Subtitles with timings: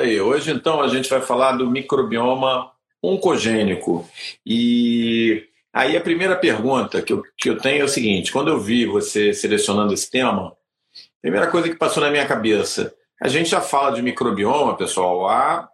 [0.00, 2.70] aí, hoje então a gente vai falar do microbioma
[3.02, 4.08] oncogênico.
[4.44, 8.60] E aí a primeira pergunta que eu, que eu tenho é o seguinte: quando eu
[8.60, 13.50] vi você selecionando esse tema, a primeira coisa que passou na minha cabeça, a gente
[13.50, 15.68] já fala de microbioma, pessoal, há,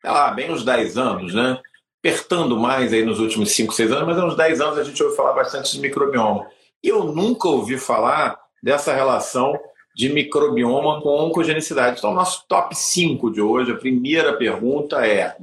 [0.00, 1.60] sei lá, bem uns 10 anos, né?
[2.00, 5.02] Apertando mais aí nos últimos 5, 6 anos, mas há uns 10 anos a gente
[5.02, 6.46] ouve falar bastante de microbioma.
[6.82, 9.58] E eu nunca ouvi falar dessa relação
[9.98, 11.98] de microbioma com oncogenicidade.
[11.98, 15.36] Então, nosso top 5 de hoje, a primeira pergunta é: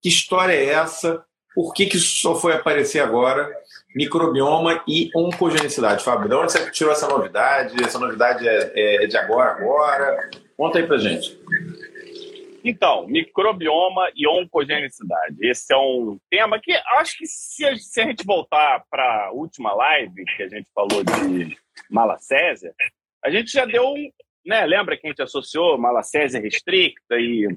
[0.00, 1.24] que história é essa?
[1.52, 3.52] Por que, que isso só foi aparecer agora?
[3.92, 6.04] Microbioma e oncogenicidade.
[6.04, 7.74] Fábio, de onde você tirou essa novidade?
[7.82, 10.30] Essa novidade é, é de agora, agora?
[10.56, 11.36] Conta aí pra gente.
[12.64, 15.36] Então, microbioma e oncogenicidade.
[15.42, 19.32] Esse é um tema que acho que se a, se a gente voltar para a
[19.32, 21.56] última live que a gente falou de
[21.90, 22.72] malacésia,
[23.24, 24.10] a gente já deu um.
[24.44, 27.48] Né, lembra que a gente associou malacésia restricta e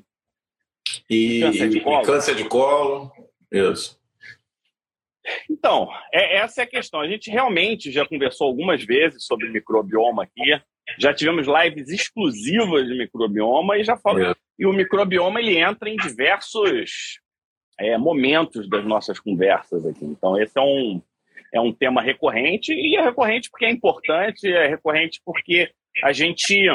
[1.09, 2.05] e câncer de colo.
[2.05, 3.11] Câncer de colo.
[3.51, 3.99] Isso.
[5.49, 7.01] Então, é, essa é a questão.
[7.01, 10.61] A gente realmente já conversou algumas vezes sobre microbioma aqui.
[10.97, 14.33] Já tivemos lives exclusivas de microbioma e já falou.
[14.57, 17.19] E o microbioma ele entra em diversos
[17.77, 20.05] é, momentos das nossas conversas aqui.
[20.05, 21.01] Então, esse é um,
[21.53, 25.71] é um tema recorrente e é recorrente porque é importante, é recorrente porque
[26.03, 26.67] a gente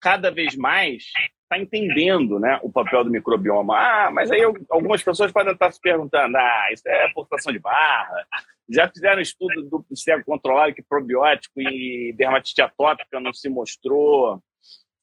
[0.00, 1.04] cada vez mais
[1.46, 3.76] está entendendo né, o papel do microbioma.
[3.76, 7.58] Ah, mas aí eu, algumas pessoas podem estar se perguntando: ah, isso é forçação de
[7.58, 8.26] barra.
[8.68, 14.42] Já fizeram estudo do cego controlado que probiótico e dermatite atópica não se mostrou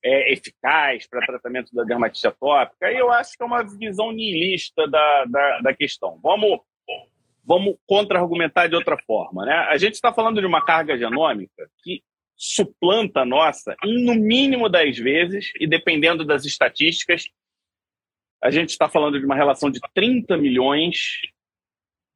[0.04, 2.92] é, eficaz para tratamento da dermatite atópica.
[2.92, 6.20] E eu acho que é uma visão niilista da, da, da questão.
[6.22, 6.60] Vamos,
[7.44, 9.46] vamos contra-argumentar de outra forma.
[9.46, 9.54] Né?
[9.54, 12.02] A gente está falando de uma carga genômica que
[12.36, 17.26] suplanta a nossa em no mínimo 10 vezes, e dependendo das estatísticas,
[18.42, 21.22] a gente está falando de uma relação de 30 milhões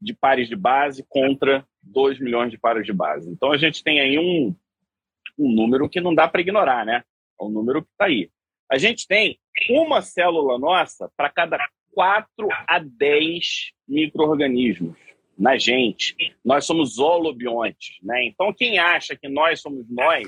[0.01, 3.29] de pares de base contra 2 milhões de pares de base.
[3.29, 4.55] Então a gente tem aí um,
[5.37, 7.03] um número que não dá para ignorar, né?
[7.39, 8.29] É um número que está aí.
[8.69, 9.39] A gente tem
[9.69, 11.57] uma célula nossa para cada
[11.93, 14.97] 4 a 10 micro-organismos
[15.37, 16.15] na gente.
[16.43, 18.25] Nós somos holobiontes, né?
[18.25, 20.27] Então, quem acha que nós somos nós,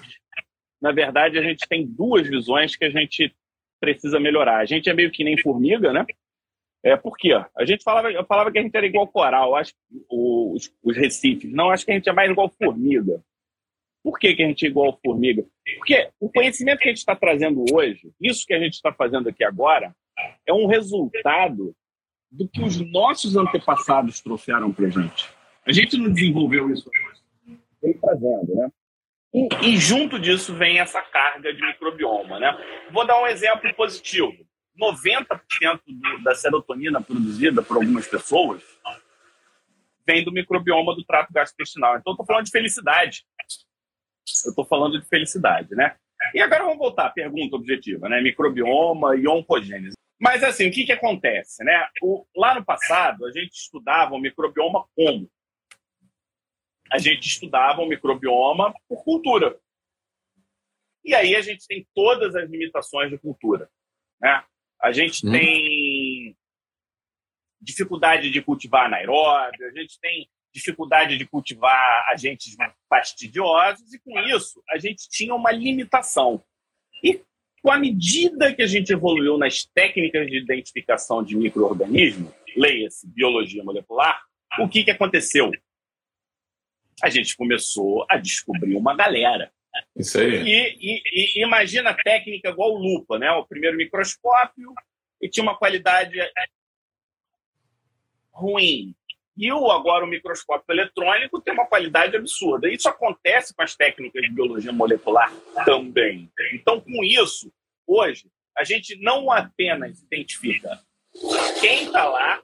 [0.81, 3.33] na verdade, a gente tem duas visões que a gente
[3.79, 4.57] precisa melhorar.
[4.57, 6.05] A gente é meio que nem formiga, né?
[6.83, 7.33] É, por quê?
[7.57, 9.73] A gente falava, eu falava que a gente era igual coral, acho,
[10.09, 11.51] os, os recifes.
[11.51, 13.21] Não, acho que a gente é mais igual formiga.
[14.01, 15.45] Por que, que a gente é igual formiga?
[15.77, 19.27] Porque o conhecimento que a gente está trazendo hoje, isso que a gente está fazendo
[19.27, 19.93] aqui agora,
[20.45, 21.75] é um resultado
[22.31, 25.29] do que os nossos antepassados trouxeram para a gente.
[25.65, 27.57] A gente não desenvolveu isso hoje.
[27.81, 28.69] Vem trazendo, né?
[29.33, 32.57] E, e, junto disso vem essa carga de microbioma, né?
[32.91, 34.33] Vou dar um exemplo positivo.
[34.79, 35.39] 90%
[35.85, 38.63] do, da serotonina produzida por algumas pessoas
[40.07, 41.97] vem do microbioma do trato gastrointestinal.
[41.97, 43.23] Então, estou falando de felicidade.
[44.45, 45.95] Eu estou falando de felicidade, né?
[46.33, 48.21] E agora vamos voltar à pergunta objetiva, né?
[48.21, 49.95] Microbioma e oncogênese.
[50.19, 51.63] Mas, assim, o que, que acontece?
[51.63, 51.87] Né?
[52.01, 55.31] O, lá no passado, a gente estudava o microbioma como?
[56.91, 59.59] A gente estudava o microbioma por cultura.
[61.05, 63.69] E aí a gente tem todas as limitações de cultura.
[64.19, 64.43] Né?
[64.81, 65.31] A gente hum.
[65.31, 66.37] tem
[67.61, 72.55] dificuldade de cultivar anaeróbio, a gente tem dificuldade de cultivar agentes
[72.89, 76.43] fastidiosos, e com isso a gente tinha uma limitação.
[77.03, 77.23] E
[77.61, 83.63] com a medida que a gente evoluiu nas técnicas de identificação de micro-organismos, leia-se biologia
[83.63, 84.21] molecular,
[84.59, 85.51] o que, que aconteceu?
[87.01, 89.51] A gente começou a descobrir uma galera.
[89.95, 90.43] Isso aí.
[90.43, 93.31] E, e, e imagina a técnica igual lupa, né?
[93.31, 94.73] O primeiro microscópio
[95.21, 96.17] e tinha uma qualidade
[98.31, 98.95] ruim.
[99.39, 102.69] E o, agora o microscópio eletrônico tem uma qualidade absurda.
[102.69, 105.31] Isso acontece com as técnicas de biologia molecular
[105.63, 106.29] também.
[106.53, 107.49] Então, com isso,
[107.87, 110.77] hoje, a gente não apenas identifica
[111.61, 112.43] quem está lá,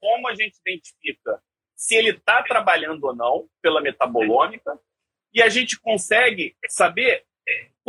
[0.00, 1.38] como a gente identifica
[1.76, 4.80] se ele está trabalhando ou não pela metabolômica,
[5.34, 7.24] e a gente consegue saber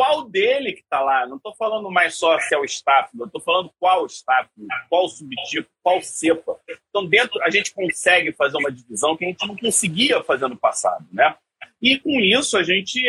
[0.01, 1.27] qual dele que está lá.
[1.27, 5.69] Não estou falando mais só se é o estáfilo, estou falando qual estáfilo, qual subtipo,
[5.83, 6.59] qual cepa.
[6.89, 10.57] Então, dentro, a gente consegue fazer uma divisão que a gente não conseguia fazer no
[10.57, 11.35] passado, né?
[11.79, 12.99] E com isso, a gente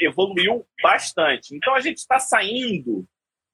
[0.00, 1.54] evoluiu bastante.
[1.54, 3.04] Então, a gente está saindo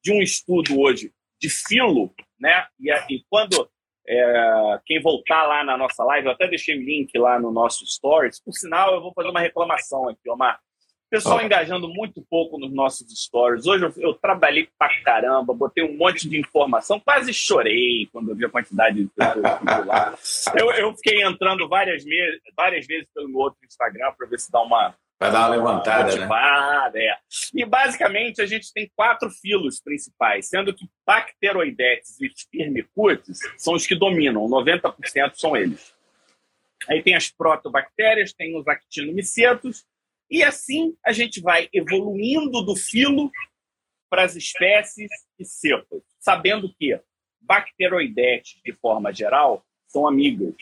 [0.00, 2.64] de um estudo hoje de filo, né?
[2.79, 3.69] E, e quando
[4.06, 7.85] é, quem voltar lá na nossa live, eu até deixei o link lá no nosso
[7.85, 8.40] stories.
[8.40, 10.61] Por sinal, eu vou fazer uma reclamação aqui, Omar.
[11.10, 13.66] Pessoal engajando muito pouco nos nossos stories.
[13.66, 18.36] Hoje eu, eu, trabalhei pra caramba, botei um monte de informação, quase chorei quando eu
[18.36, 20.14] vi a quantidade de pessoas lá.
[20.58, 22.04] Eu, eu fiquei entrando várias,
[22.56, 24.94] várias vezes pelo meu outro Instagram para ver se dá uma.
[25.18, 27.04] Para dar uma levantada, motivada, né?
[27.04, 27.16] É.
[27.54, 33.86] E basicamente a gente tem quatro filos principais, sendo que Bacteroidetes e Firmicutes são os
[33.86, 35.94] que dominam, 90% são eles.
[36.88, 39.84] Aí tem as protobactérias, tem os actinomicetos,
[40.34, 43.31] e assim a gente vai evoluindo do filo
[44.10, 45.08] para as espécies
[45.38, 47.00] e cepas, sabendo que
[47.40, 50.52] bacteroidetes, de forma geral, são amigas.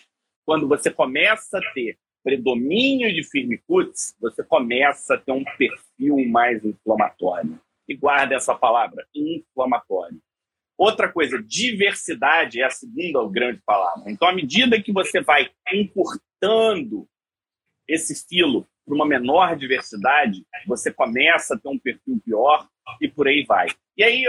[0.45, 6.63] Quando você começa a ter predomínio de firmicutes, você começa a ter um perfil mais
[6.63, 7.59] inflamatório.
[7.89, 10.21] E guarda essa palavra, inflamatório.
[10.77, 14.11] Outra coisa, diversidade é a segunda grande palavra.
[14.11, 17.09] Então, à medida que você vai encurtando
[17.89, 22.67] esse filo para uma menor diversidade, você começa a ter um perfil pior
[23.01, 23.69] e por aí vai.
[23.97, 24.25] E aí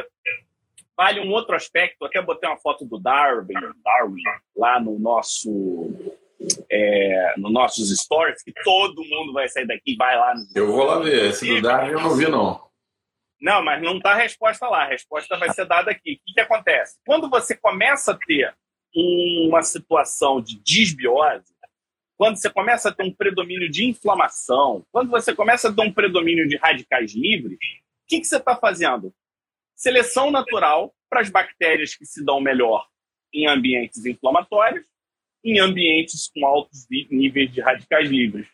[0.95, 3.53] vale um outro aspecto, até botei uma foto do Darwin,
[3.83, 4.21] Darwin
[4.55, 5.91] lá no nosso
[6.69, 10.35] é, nos nossos stories, que todo mundo vai sair daqui e vai lá.
[10.35, 10.55] Nos...
[10.55, 12.61] Eu vou lá ver, esse do Darwin eu não vi não.
[13.41, 16.13] Não, mas não está a resposta lá, a resposta vai ser dada aqui.
[16.13, 16.97] O que, que acontece?
[17.05, 18.55] Quando você começa a ter
[18.95, 21.53] uma situação de disbiose,
[22.23, 25.91] quando você começa a ter um predomínio de inflamação, quando você começa a ter um
[25.91, 29.13] predomínio de radicais livres, o que, que você está fazendo?
[29.75, 32.87] Seleção natural para as bactérias que se dão melhor
[33.33, 34.85] em ambientes inflamatórios,
[35.43, 38.47] em ambientes com altos níveis de radicais livres.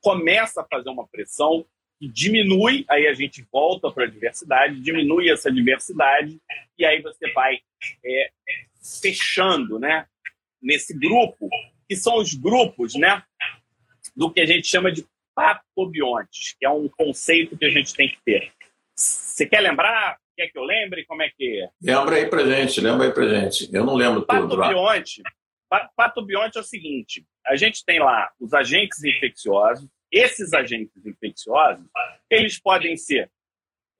[0.00, 1.64] Começa a fazer uma pressão
[2.00, 6.40] que diminui, aí a gente volta para a diversidade, diminui essa diversidade,
[6.76, 7.60] e aí você vai
[8.04, 8.30] é,
[9.00, 10.08] fechando né,
[10.60, 11.48] nesse grupo
[11.88, 13.22] que são os grupos né,
[14.16, 18.08] do que a gente chama de patobiontes, que é um conceito que a gente tem
[18.08, 18.52] que ter.
[18.96, 20.18] Você quer lembrar?
[20.36, 21.04] Quer que eu lembre?
[21.04, 21.70] Como é que é?
[21.82, 23.68] Lembra aí pra gente, lembra aí pra gente.
[23.72, 25.88] Eu não lembro patobionte, tudo.
[25.96, 29.88] Patobionte é o seguinte: a gente tem lá os agentes infecciosos.
[30.10, 31.84] Esses agentes infecciosos,
[32.30, 33.28] eles podem ser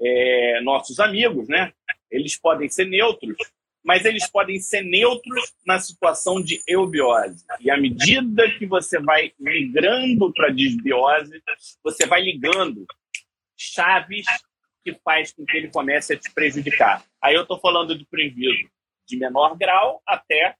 [0.00, 1.72] é, nossos amigos, né?
[2.08, 3.36] Eles podem ser neutros,
[3.84, 7.44] mas eles podem ser neutros na situação de eubiose.
[7.60, 11.42] E à medida que você vai migrando para disbiose,
[11.82, 12.86] você vai ligando
[13.56, 14.24] chaves
[14.82, 17.04] que faz com que ele comece a te prejudicar.
[17.22, 18.70] Aí eu estou falando de prejuízo
[19.06, 20.56] de menor grau até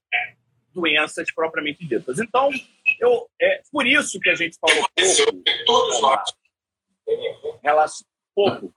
[0.73, 2.19] doenças propriamente ditas.
[2.19, 2.49] Então,
[2.99, 5.43] eu, é por isso que a gente falou pouco.
[5.65, 6.33] Todos nós.
[7.63, 8.05] Relação,
[8.35, 8.73] pouco.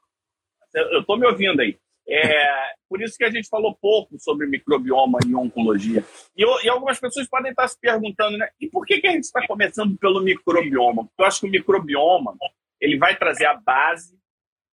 [0.75, 1.79] Eu estou me ouvindo aí.
[2.11, 6.03] É, por isso que a gente falou pouco sobre microbioma e oncologia.
[6.35, 8.49] E, e, algumas pessoas podem estar se perguntando, né?
[8.59, 11.05] E por que, que a gente está começando pelo microbioma?
[11.05, 12.35] Porque eu acho que o microbioma
[12.81, 14.19] ele vai trazer a base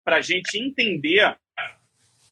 [0.03, 1.37] para a gente entender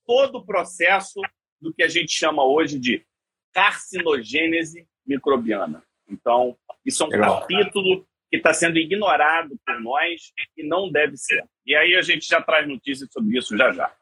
[0.06, 1.22] todo o processo
[1.62, 3.06] do que a gente chama hoje de
[3.54, 5.84] carcinogênese microbiana.
[6.10, 7.42] Então, isso é um Legal.
[7.42, 11.46] capítulo que está sendo ignorado por nós e não deve ser.
[11.66, 13.94] E aí a gente já traz notícias sobre isso já já.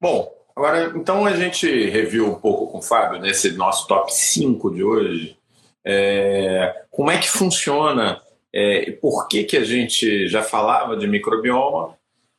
[0.00, 4.70] Bom, agora então a gente reviu um pouco com o Fábio nesse nosso top 5
[4.70, 5.36] de hoje.
[5.84, 8.18] É, como é que funciona?
[8.52, 11.94] É, por que, que a gente já falava de microbioma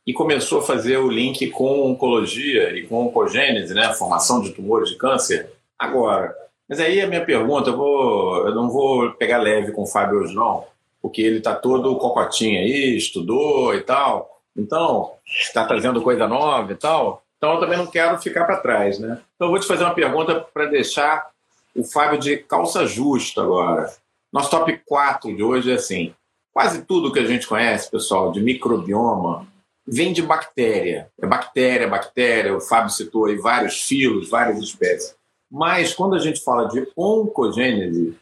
[0.05, 4.51] e começou a fazer o link com oncologia e com oncogênese, né, a formação de
[4.51, 6.35] tumores de câncer, agora.
[6.67, 10.19] Mas aí a minha pergunta, eu, vou, eu não vou pegar leve com o Fábio
[10.19, 10.65] hoje não,
[10.99, 16.75] porque ele está todo cocotinho aí, estudou e tal, então está trazendo coisa nova e
[16.75, 17.23] tal.
[17.41, 19.19] Então eu também não quero ficar para trás, né?
[19.35, 21.31] Então eu vou te fazer uma pergunta para deixar
[21.75, 23.91] o Fábio de calça justa agora.
[24.31, 26.13] Nosso top 4 de hoje é assim:
[26.53, 29.47] quase tudo que a gente conhece, pessoal, de microbioma,
[29.87, 31.09] vem de bactéria.
[31.19, 32.55] É bactéria, bactéria.
[32.55, 35.15] O Fábio citou aí vários filos, várias espécies.
[35.49, 38.15] Mas quando a gente fala de oncogênese,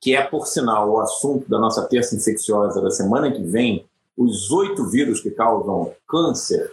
[0.00, 3.84] que é, por sinal, o assunto da nossa terça infecciosa da semana que vem,
[4.16, 6.72] os oito vírus que causam câncer,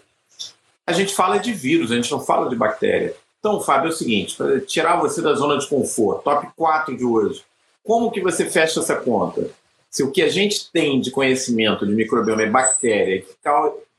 [0.90, 3.16] a gente fala de vírus, a gente não fala de bactéria.
[3.40, 7.06] Então, Fábio, é o seguinte, para tirar você da zona de conforto, top 4 de
[7.06, 7.44] hoje,
[7.84, 9.50] como que você fecha essa conta?
[9.88, 13.30] Se o que a gente tem de conhecimento de microbioma é bactéria, que,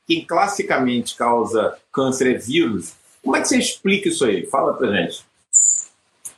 [0.05, 2.93] quem classicamente causa câncer é vírus,
[3.23, 4.45] como é que você explica isso aí?
[4.45, 5.23] Fala pra gente.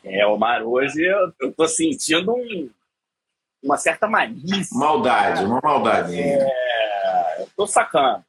[0.04, 2.70] É, Omar, hoje eu, eu tô sentindo um,
[3.64, 4.78] uma certa malícia.
[4.78, 6.16] Maldade, uma maldade.
[6.16, 8.24] É, eu tô sacando.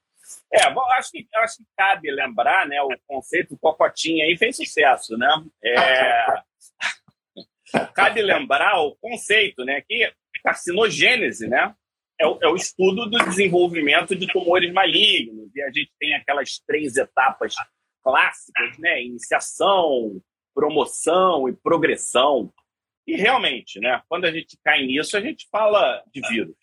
[0.52, 0.62] É,
[0.98, 5.28] acho que, acho que cabe lembrar, né, o conceito cocotinha aí fez sucesso, né?
[5.64, 6.42] É,
[7.94, 10.12] cabe lembrar o conceito, né, que
[10.42, 11.74] carcinogênese, né,
[12.20, 15.50] é o, é o estudo do desenvolvimento de tumores malignos.
[15.54, 17.54] E a gente tem aquelas três etapas
[18.02, 19.02] clássicas, né?
[19.02, 20.20] Iniciação,
[20.54, 22.52] promoção e progressão.
[23.06, 26.56] E realmente, né, quando a gente cai nisso, a gente fala de vírus.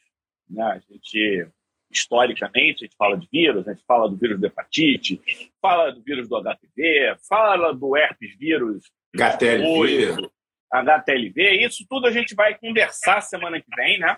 [0.50, 0.64] Né?
[0.64, 1.48] A gente,
[1.92, 5.22] historicamente, a gente fala de vírus, a gente fala do vírus da hepatite,
[5.62, 8.92] fala do vírus do HPV, fala do herpes vírus.
[9.16, 10.30] HTLV.
[10.72, 14.18] HTLV, isso tudo a gente vai conversar semana que vem, né?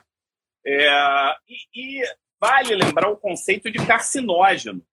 [0.65, 2.03] É, e, e,
[2.39, 4.85] vale lembrar o conceito de carcinógeno.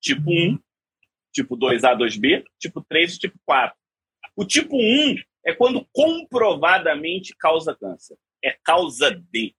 [0.00, 0.58] Tipo 1,
[1.32, 3.76] tipo 2A, 2B, tipo 3 e tipo 4.
[4.36, 8.16] O tipo 1 é quando comprovadamente causa câncer.
[8.42, 9.54] É causa de.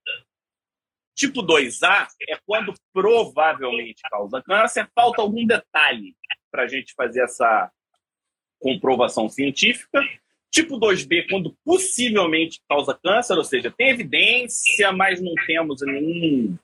[1.14, 6.14] Tipo 2A é quando provavelmente causa câncer, falta algum detalhe
[6.50, 7.70] para a gente fazer essa
[8.58, 10.00] comprovação científica.
[10.50, 16.56] Tipo 2B, quando possivelmente causa câncer, ou seja, tem evidência, mas não temos nenhum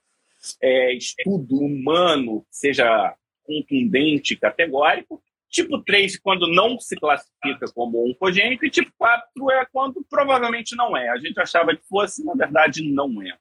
[0.63, 3.15] é, estudo humano que seja
[3.45, 5.23] contundente, categórico.
[5.51, 10.95] Tipo 3, quando não se classifica como oncogênico, e tipo 4 é quando provavelmente não
[10.95, 11.09] é.
[11.09, 13.35] A gente achava que fosse, na verdade, não é.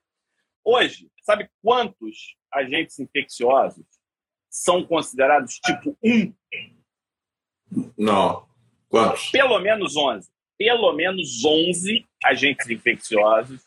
[0.64, 3.84] Hoje, sabe quantos agentes infecciosos
[4.50, 6.34] são considerados tipo 1?
[7.96, 8.48] Não.
[8.88, 9.30] Quantos?
[9.30, 10.30] Pelo menos 11.
[10.58, 13.62] Pelo menos 11 agentes infecciosos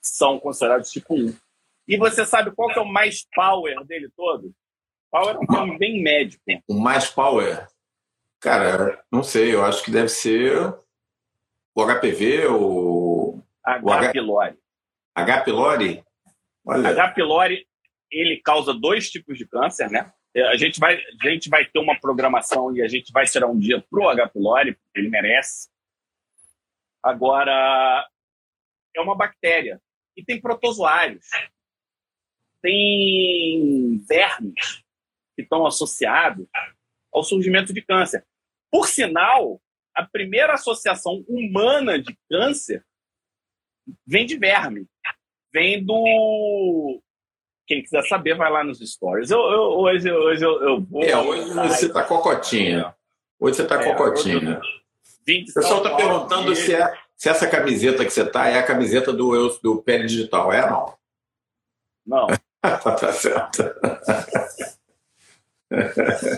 [0.00, 1.36] são considerados tipo 1.
[1.88, 4.54] E você sabe qual que é o mais power dele todo?
[5.10, 6.42] Power é um termo bem médico.
[6.68, 7.68] O mais power?
[8.40, 9.54] Cara, não sei.
[9.54, 10.74] Eu acho que deve ser
[11.74, 13.42] o HPV ou...
[13.64, 14.12] H.
[14.12, 14.58] pylori.
[15.14, 15.40] H.
[15.42, 16.04] pylori?
[16.64, 16.90] Olha.
[16.90, 17.12] H.
[17.12, 17.66] pylori,
[18.10, 20.12] ele causa dois tipos de câncer, né?
[20.34, 23.58] A gente vai, a gente vai ter uma programação e a gente vai tirar um
[23.58, 24.28] dia pro H.
[24.28, 25.68] pylori, ele merece.
[27.02, 28.08] Agora,
[28.94, 29.80] é uma bactéria
[30.16, 31.26] e tem protozoários,
[32.62, 34.82] tem vermes
[35.34, 36.46] que estão associados
[37.12, 38.24] ao surgimento de câncer.
[38.70, 39.60] Por sinal,
[39.94, 42.84] a primeira associação humana de câncer
[44.06, 44.86] vem de verme
[45.52, 47.00] vem do.
[47.66, 49.30] Quem quiser saber, vai lá nos stories.
[49.30, 51.02] Eu, eu hoje, hoje eu, eu vou.
[51.02, 52.94] É, hoje você está cocotinha.
[53.38, 54.60] Hoje você está é, cocotinha.
[54.60, 59.12] O pessoal está perguntando se, é, se essa camiseta que você está é a camiseta
[59.12, 60.52] do, do Pele Digital.
[60.52, 60.94] É não?
[62.04, 62.26] Não.
[62.60, 63.62] tá certo.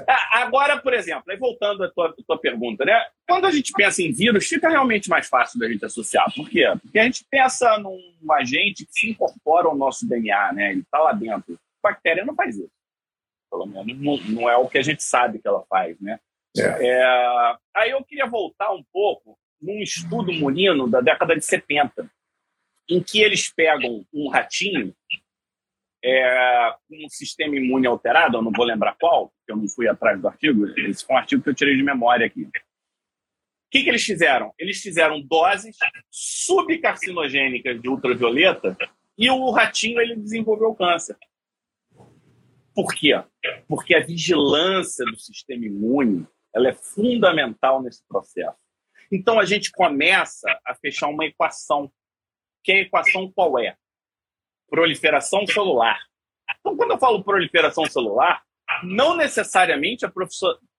[0.09, 3.05] Ah, agora, por exemplo, aí voltando à tua, tua pergunta, né?
[3.29, 6.33] Quando a gente pensa em vírus, fica realmente mais fácil da gente associar.
[6.35, 6.65] Por quê?
[6.83, 7.99] Porque a gente pensa num
[8.33, 10.71] agente que se incorpora ao nosso DNA, né?
[10.73, 11.55] Ele está lá dentro.
[11.83, 12.71] A bactéria não faz isso.
[13.51, 16.19] Pelo menos não, não é o que a gente sabe que ela faz, né?
[16.57, 16.89] É.
[16.89, 22.09] É, aí eu queria voltar um pouco num estudo munino da década de 70,
[22.89, 24.95] em que eles pegam um ratinho
[26.05, 30.21] é, um sistema imune alterado, eu não vou lembrar qual, porque eu não fui atrás
[30.21, 32.43] do artigo, esse foi um artigo que eu tirei de memória aqui.
[32.43, 32.51] O
[33.71, 34.53] que, que eles fizeram?
[34.59, 35.77] Eles fizeram doses
[36.11, 38.77] subcarcinogênicas de ultravioleta
[39.17, 41.17] e o ratinho ele desenvolveu câncer.
[42.75, 43.13] Por quê?
[43.67, 48.59] Porque a vigilância do sistema imune ela é fundamental nesse processo.
[49.11, 51.91] Então a gente começa a fechar uma equação.
[52.63, 53.77] Que a equação qual é?
[54.75, 56.01] Proliferação celular.
[56.59, 58.43] Então, quando eu falo proliferação celular,
[58.83, 60.13] não necessariamente a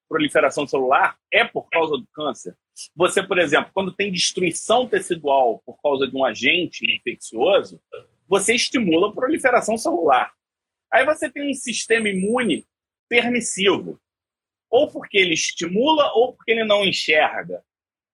[0.09, 2.57] proliferação celular é por causa do câncer.
[2.93, 7.81] Você, por exemplo, quando tem destruição tecidual por causa de um agente infeccioso,
[8.27, 10.33] você estimula a proliferação celular.
[10.91, 12.65] Aí você tem um sistema imune
[13.07, 13.97] permissivo,
[14.69, 17.63] ou porque ele estimula ou porque ele não enxerga.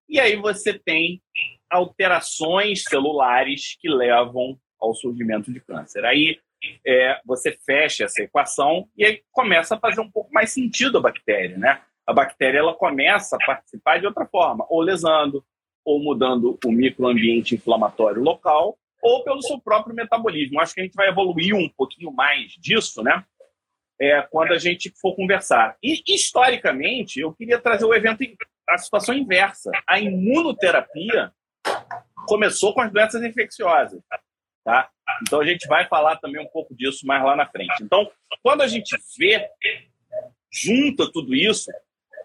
[0.07, 1.23] E aí você tem
[1.71, 6.03] alterações celulares que levam ao surgimento de câncer.
[6.03, 6.39] Aí
[6.85, 11.01] é, você fecha essa equação e aí começa a fazer um pouco mais sentido a
[11.01, 11.81] bactéria, né?
[12.05, 15.45] A bactéria ela começa a participar de outra forma, ou lesando,
[15.85, 20.59] ou mudando o microambiente inflamatório local, ou pelo seu próprio metabolismo.
[20.59, 23.23] Acho que a gente vai evoluir um pouquinho mais disso, né?
[23.99, 25.77] É, quando a gente for conversar.
[25.81, 28.23] E historicamente, eu queria trazer o evento,
[28.67, 29.71] a situação inversa.
[29.87, 31.31] A imunoterapia
[32.27, 34.01] começou com as doenças infecciosas.
[34.63, 34.89] Tá?
[35.21, 37.73] Então a gente vai falar também um pouco disso mais lá na frente.
[37.81, 38.09] Então,
[38.43, 39.49] quando a gente vê,
[40.51, 41.71] junta tudo isso,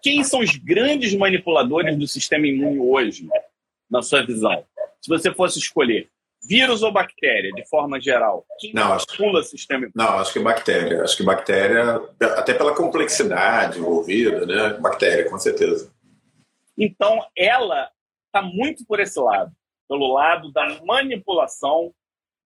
[0.01, 3.27] quem são os grandes manipuladores do sistema imune hoje,
[3.89, 4.65] na sua visão?
[5.01, 6.09] Se você fosse escolher
[6.47, 9.93] vírus ou bactéria, de forma geral, quem não, manipula o sistema imune?
[9.95, 11.01] Não, acho que bactéria.
[11.01, 11.95] Acho que bactéria,
[12.37, 14.77] até pela complexidade envolvida, né?
[14.79, 15.91] Bactéria, com certeza.
[16.77, 17.89] Então, ela
[18.27, 19.51] está muito por esse lado,
[19.89, 21.91] pelo lado da manipulação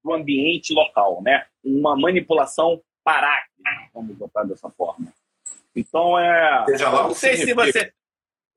[0.04, 1.46] do ambiente local, né?
[1.64, 3.50] Uma manipulação paráquia,
[3.94, 5.14] vamos botar dessa forma.
[5.76, 6.66] Então, é.
[6.66, 7.94] Seja lá não sei se você.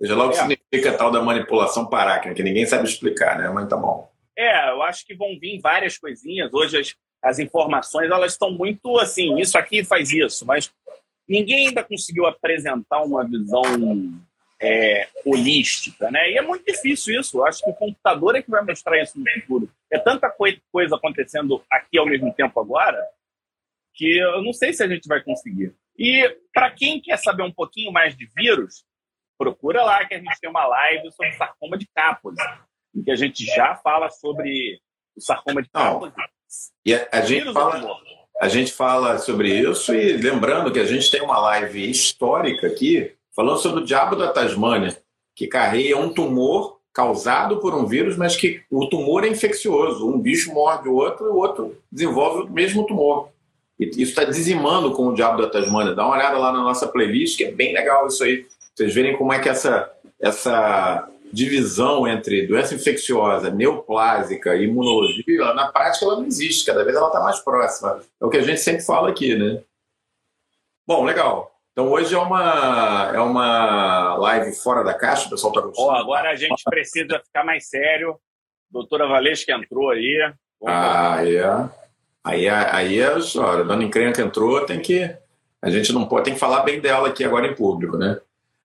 [0.00, 0.40] Seja lá o que é.
[0.40, 3.48] significa tal da manipulação paráquia, que ninguém sabe explicar, né?
[3.48, 4.10] Mas tá bom.
[4.36, 6.52] É, eu acho que vão vir várias coisinhas.
[6.52, 10.72] Hoje as, as informações elas estão muito assim, isso aqui faz isso, mas
[11.28, 13.62] ninguém ainda conseguiu apresentar uma visão
[14.64, 16.30] é, holística, né?
[16.30, 17.38] E é muito difícil isso.
[17.38, 19.70] Eu acho que o computador é que vai mostrar isso no futuro.
[19.92, 22.98] É tanta coisa acontecendo aqui ao mesmo tempo agora
[23.92, 25.74] que eu não sei se a gente vai conseguir.
[25.96, 28.84] E para quem quer saber um pouquinho mais de vírus,
[29.38, 32.42] procura lá que a gente tem uma live sobre sarcoma de Kaposi,
[32.94, 34.80] em que a gente já fala sobre
[35.14, 36.12] o sarcoma de Kaposi.
[36.84, 38.00] E a, a gente fala,
[38.40, 43.14] a gente fala sobre isso e lembrando que a gente tem uma live histórica aqui
[43.34, 44.96] falando sobre o diabo da Tasmânia,
[45.34, 50.08] que carrega um tumor causado por um vírus, mas que o tumor é infeccioso.
[50.08, 53.28] Um bicho morde o outro e o outro desenvolve o mesmo tumor.
[53.78, 55.94] E isso está dizimando com o diabo da Tasmânia.
[55.94, 58.46] Dá uma olhada lá na nossa playlist, que é bem legal isso aí.
[58.72, 66.04] Vocês verem como é que essa, essa divisão entre doença infecciosa, neoplásica imunologia, na prática
[66.04, 68.00] ela não existe, cada vez ela está mais próxima.
[68.20, 69.60] É o que a gente sempre fala aqui, né?
[70.86, 71.53] Bom, legal.
[71.74, 75.88] Então hoje é uma, é uma live fora da caixa, o pessoal está gostando.
[75.88, 78.16] Oh, agora a gente precisa ficar mais sério.
[78.70, 80.32] Doutora Valesca entrou aí.
[80.64, 81.42] Ah, é.
[82.22, 83.64] Aí, aí é a história.
[83.64, 85.16] A dona Encrenca entrou, tem que.
[85.60, 88.20] A gente não pode, tem que falar bem dela aqui agora em público, né?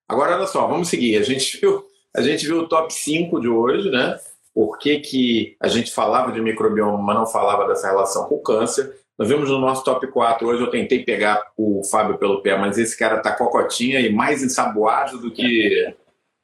[0.08, 1.18] Agora, olha só, vamos seguir.
[1.18, 1.84] A gente viu,
[2.16, 4.20] a gente viu o top 5 de hoje, né?
[4.54, 8.44] Por que, que a gente falava de microbioma, mas não falava dessa relação com o
[8.44, 8.96] câncer.
[9.20, 12.78] Nós vimos no nosso top 4, hoje eu tentei pegar o Fábio pelo pé, mas
[12.78, 15.94] esse cara tá cocotinha e mais ensaboado do que,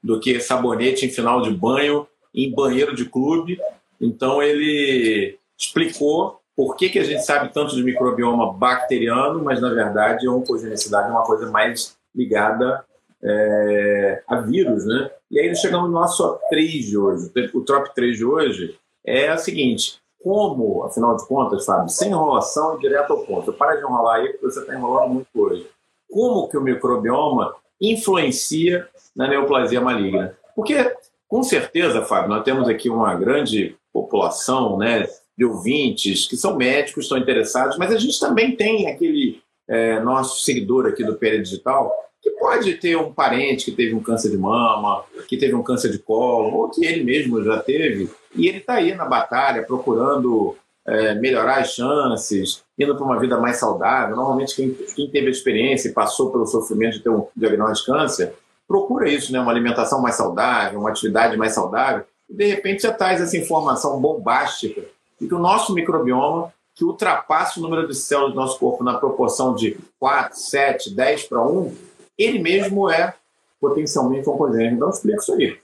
[0.03, 3.57] do que sabonete em final de banho, em banheiro de clube.
[4.01, 9.69] Então ele explicou por que, que a gente sabe tanto de microbioma bacteriano, mas na
[9.69, 12.83] verdade a oncogenicidade é uma coisa mais ligada
[13.23, 15.09] é, a vírus, né?
[15.31, 17.31] E aí chegamos no nosso top 3 de hoje.
[17.53, 22.75] O top 3 de hoje é o seguinte: como, afinal de contas, Fábio, sem enrolação
[22.75, 23.53] e direto ao ponto.
[23.53, 25.69] Para de enrolar aí, porque você está enrolando muito hoje.
[26.09, 30.35] Como que o microbioma influencia na neoplasia maligna?
[30.55, 30.95] Porque,
[31.27, 35.07] com certeza, Fábio, nós temos aqui uma grande população né,
[35.37, 40.43] de ouvintes que são médicos, estão interessados, mas a gente também tem aquele é, nosso
[40.43, 41.93] seguidor aqui do PL Digital
[42.25, 45.91] que pode ter um parente que teve um câncer de mama, que teve um câncer
[45.91, 50.55] de colo, ou que ele mesmo já teve, e ele está aí na batalha procurando
[50.87, 54.15] é, melhorar as chances, indo para uma vida mais saudável.
[54.15, 57.97] Normalmente, quem, quem, teve a experiência e passou pelo sofrimento de ter um diagnóstico de
[57.99, 58.33] câncer,
[58.67, 59.39] procura isso, né?
[59.39, 64.01] uma alimentação mais saudável, uma atividade mais saudável, e de repente já traz essa informação
[64.01, 64.81] bombástica
[65.21, 68.97] de que o nosso microbioma, que ultrapassa o número de células do nosso corpo na
[68.97, 71.75] proporção de 4, 7, 10 para 1,
[72.17, 73.15] ele mesmo é
[73.59, 74.75] potencialmente oncogênico.
[74.75, 75.57] Então, explica isso aí.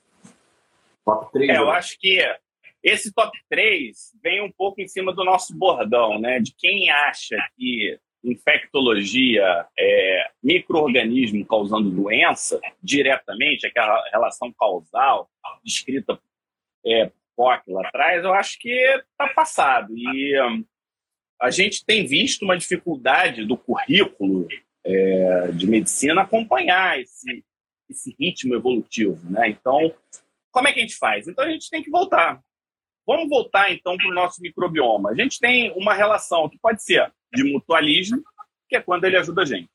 [1.03, 1.49] Top 3.
[1.49, 2.19] É, eu acho que
[2.81, 6.39] esse top 3 vem um pouco em cima do nosso bordão, né?
[6.39, 15.27] De quem acha que infectologia é microorganismo causando doença diretamente, aquela relação causal
[15.63, 16.19] descrita
[16.85, 19.93] é, POC lá atrás, eu acho que está passado.
[19.97, 20.35] E
[21.41, 24.47] a gente tem visto uma dificuldade do currículo
[24.85, 27.43] é, de medicina acompanhar esse,
[27.89, 29.19] esse ritmo evolutivo.
[29.29, 29.49] Né?
[29.49, 29.93] Então,
[30.51, 31.27] como é que a gente faz?
[31.27, 32.39] Então, a gente tem que voltar.
[33.07, 35.09] Vamos voltar, então, para o nosso microbioma.
[35.09, 38.21] A gente tem uma relação que pode ser de mutualismo,
[38.69, 39.69] que é quando ele ajuda a gente,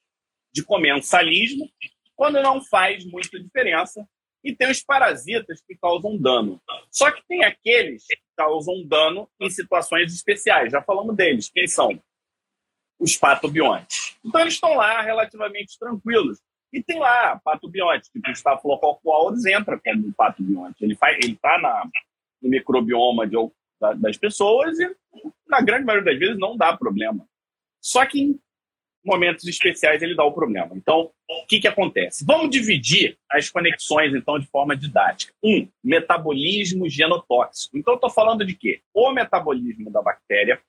[0.55, 1.69] de comensalismo,
[2.15, 4.07] quando não faz muita diferença,
[4.47, 6.61] e tem os parasitas que causam dano.
[6.91, 10.73] Só que tem aqueles que causam dano em situações especiais.
[10.73, 11.51] Já falamos deles.
[11.53, 12.01] Quem são?
[12.99, 14.17] os patobiontes.
[14.25, 16.41] Então, eles estão lá relativamente tranquilos.
[16.73, 20.85] E tem lá patobiontes, tipo o Staphylococcus entra como patobionte.
[20.85, 21.59] Ele está
[22.43, 23.37] no microbioma de,
[23.81, 24.97] da, das pessoas e,
[25.47, 27.27] na grande maioria das vezes, não dá problema.
[27.81, 28.41] Só que em
[29.07, 30.71] momentos especiais ele dá o problema.
[30.75, 32.25] Então, o que, que acontece?
[32.27, 35.33] Vamos dividir as conexões, então, de forma didática.
[35.43, 37.79] Um, metabolismo genotóxico.
[37.79, 38.83] Então, estou falando de quê?
[38.93, 40.61] O metabolismo da bactéria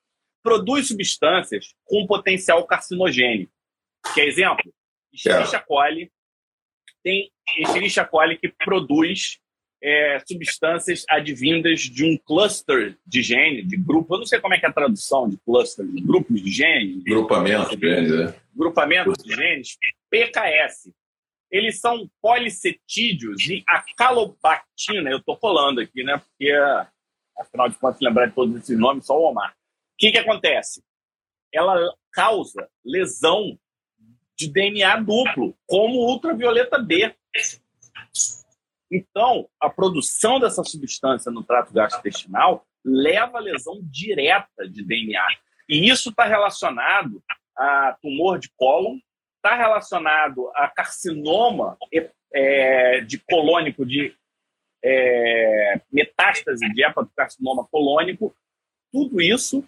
[0.43, 3.51] produz substâncias com potencial carcinogênico.
[4.13, 4.71] Que é exemplo?
[5.13, 6.11] Escherichia coli
[7.03, 9.39] tem Escherichia coli que produz
[9.81, 14.15] é, substâncias advindas de um cluster de gene, de grupo.
[14.15, 17.03] Eu não sei como é que é a tradução de cluster, de grupos de genes.
[17.03, 18.35] Grupamento de genes, né?
[18.55, 19.77] Grupamento de genes,
[20.09, 20.91] PKS.
[21.49, 26.17] Eles são policetídeos e a calobactina, eu estou falando aqui, né?
[26.17, 26.51] Porque,
[27.39, 29.55] afinal de contas, lembrar de todos esses nomes, só o Omar
[29.97, 30.83] que, que acontece?
[31.53, 33.57] Ela causa lesão
[34.37, 37.13] de DNA duplo, como ultravioleta B.
[38.91, 45.25] Então, a produção dessa substância no trato gastrointestinal leva a lesão direta de DNA.
[45.67, 47.21] E isso está relacionado
[47.55, 48.97] a tumor de cólon,
[49.35, 51.77] está relacionado a carcinoma
[52.33, 54.15] é, de colônico, de
[54.83, 58.33] é, metástase de hepatocarcinoma colônico,
[58.91, 59.67] tudo isso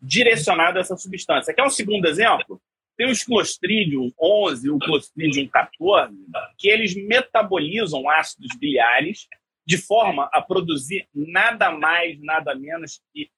[0.00, 1.52] direcionado a essa substância.
[1.52, 2.60] Quer um segundo exemplo?
[2.98, 6.12] Tem os Clostridium 11 e o Clostridium 14,
[6.58, 9.28] que eles metabolizam ácidos biliares
[9.64, 13.30] de forma a produzir nada mais, nada menos que.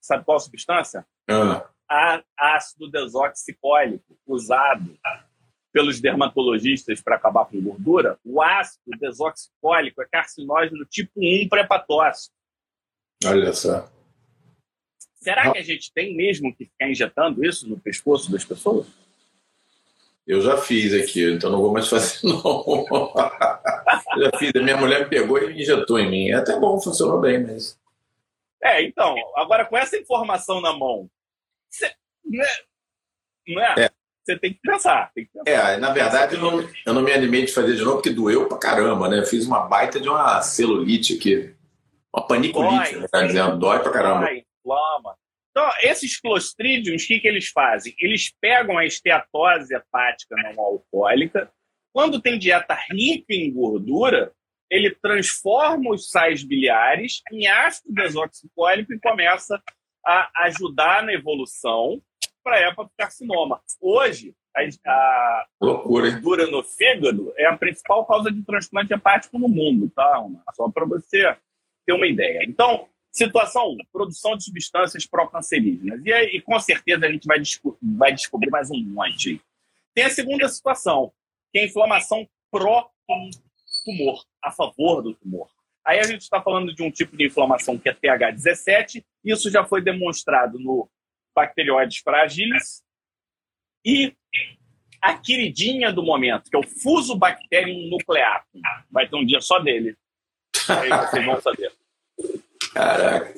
[0.00, 1.04] Sabe qual substância?
[1.28, 1.68] Ah.
[1.90, 2.22] A
[2.54, 4.96] ácido desoxicólico, usado
[5.72, 8.16] pelos dermatologistas para acabar com gordura.
[8.24, 12.34] O ácido desoxicólico é carcinógeno tipo 1 pré-patóxico.
[13.24, 13.90] Olha só.
[15.16, 18.86] Será que a gente tem mesmo que ficar injetando isso no pescoço das pessoas?
[20.28, 22.84] Eu já fiz aqui, então não vou mais fazer, não.
[24.18, 26.28] já fiz, a minha mulher me pegou e injetou em mim.
[26.28, 27.80] É até bom, funcionou bem, mas.
[28.62, 31.08] É, então, agora com essa informação na mão,
[31.70, 31.90] você,
[32.26, 32.44] né,
[33.48, 33.84] não é?
[33.84, 33.90] é.
[34.22, 35.10] Você tem que pensar.
[35.14, 35.50] Tem que pensar.
[35.50, 38.46] É, na verdade, eu não, eu não me animei de fazer de novo, porque doeu
[38.46, 39.20] pra caramba, né?
[39.20, 41.54] Eu fiz uma baita de uma celulite aqui.
[42.14, 43.08] Uma paniculite, dói, né?
[43.10, 44.26] Tá dizendo, dói pra caramba.
[44.26, 45.16] Dói, inflama.
[45.58, 47.92] Então, esses clostridiums, o que, que eles fazem?
[47.98, 51.50] Eles pegam a esteatose hepática não alcoólica,
[51.92, 54.30] quando tem dieta rica em gordura,
[54.70, 59.60] ele transforma os sais biliares em ácido desoxicólico e começa
[60.06, 62.00] a ajudar na evolução
[62.44, 63.60] para hepatocarcinoma.
[63.80, 69.48] Hoje, a, a Loucura, gordura no fígado é a principal causa de transplante hepático no
[69.48, 70.24] mundo, tá?
[70.54, 71.36] Só para você
[71.84, 72.44] ter uma ideia.
[72.46, 76.00] Então, Situação 1, produção de substâncias pró-cancerígenas.
[76.04, 79.40] E, aí, com certeza a gente vai, desco vai descobrir mais um monte.
[79.94, 81.12] Tem a segunda situação,
[81.52, 85.48] que é a inflamação pró-tumor, a favor do tumor.
[85.84, 89.64] Aí a gente está falando de um tipo de inflamação que é TH17, isso já
[89.64, 90.88] foi demonstrado no
[91.34, 92.82] Bacteroides fragilis.
[93.84, 94.14] E
[95.00, 98.60] a queridinha do momento, que é o Fusobacterium nucleatum.
[98.90, 99.96] Vai ter um dia só dele.
[100.68, 101.72] Aí vocês vão saber.
[102.72, 103.34] Caraca.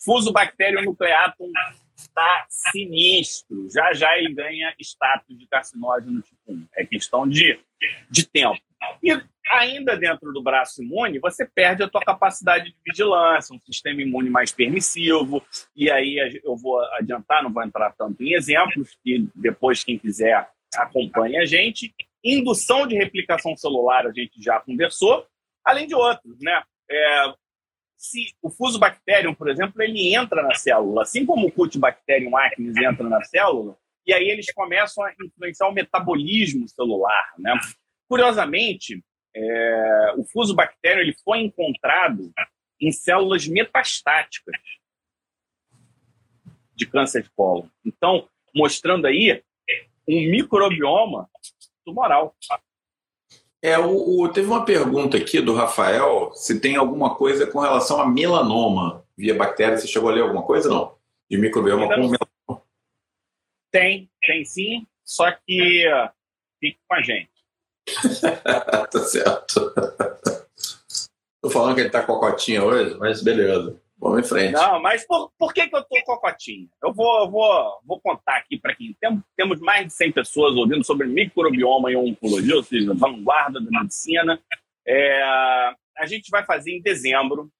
[0.00, 1.50] Fuso bactério nucleatum
[1.96, 3.68] está sinistro.
[3.70, 6.66] Já já ele ganha status de carcinógeno tipo 1.
[6.76, 7.58] É questão de,
[8.10, 8.60] de tempo.
[9.02, 9.10] E
[9.50, 14.30] ainda dentro do braço imune, você perde a tua capacidade de vigilância, um sistema imune
[14.30, 15.42] mais permissivo.
[15.74, 20.48] E aí eu vou adiantar, não vou entrar tanto em exemplos, que depois quem quiser
[20.76, 21.94] acompanhe a gente.
[22.22, 25.26] Indução de replicação celular a gente já conversou,
[25.64, 26.62] além de outros, né?
[26.90, 27.34] É,
[27.98, 33.08] se o Fusobacterium, por exemplo, ele entra na célula, assim como o Cutibacterium acnes entra
[33.08, 37.34] na célula, e aí eles começam a influenciar o metabolismo celular.
[37.38, 37.52] Né?
[38.08, 42.32] Curiosamente, é, o Fusobacterium ele foi encontrado
[42.80, 44.56] em células metastáticas
[46.74, 47.68] de câncer de colo.
[47.84, 49.42] Então, mostrando aí
[50.08, 51.28] um microbioma
[51.84, 52.34] tumoral.
[53.60, 58.00] É, o, o, teve uma pergunta aqui do Rafael se tem alguma coisa com relação
[58.00, 59.76] a melanoma via bactéria.
[59.76, 60.94] Você chegou a ler alguma coisa não?
[61.28, 62.62] De microbioma com melanoma?
[63.70, 66.08] Tem, tem sim, só que uh,
[66.60, 67.30] fique com a gente.
[68.90, 69.72] tá certo.
[71.42, 73.80] Tô falando que ele tá com a cotinha hoje, mas beleza.
[74.00, 74.52] Vamos em frente.
[74.52, 76.68] Não, mas por, por que, que eu tô com a cotinha?
[76.82, 80.54] Eu vou, eu vou, vou contar aqui para quem tem, temos mais de 100 pessoas
[80.54, 84.40] ouvindo sobre microbioma e oncologia, ou seja, vanguarda da medicina.
[84.86, 85.22] É,
[85.98, 87.50] a gente vai fazer em dezembro.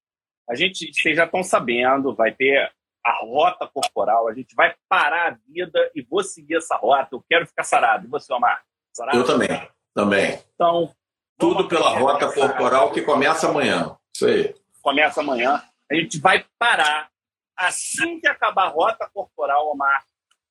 [0.49, 2.71] A gente, vocês já estão sabendo, vai ter
[3.05, 4.29] a rota corporal.
[4.29, 7.09] A gente vai parar a vida e vou seguir essa rota.
[7.13, 8.07] Eu quero ficar sarado.
[8.07, 8.63] E você, Omar?
[8.95, 9.19] Sarado?
[9.19, 10.39] Eu também, também.
[10.55, 10.95] Então,
[11.37, 13.97] tudo pela rota corporal que começa amanhã.
[14.15, 14.55] Isso aí.
[14.81, 15.63] Começa amanhã.
[15.91, 17.11] A gente vai parar.
[17.57, 20.05] Assim que acabar a rota corporal, Omar,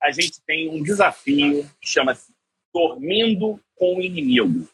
[0.04, 2.34] a gente tem um desafio que chama-se
[2.74, 4.68] Dormindo com o Inimigo,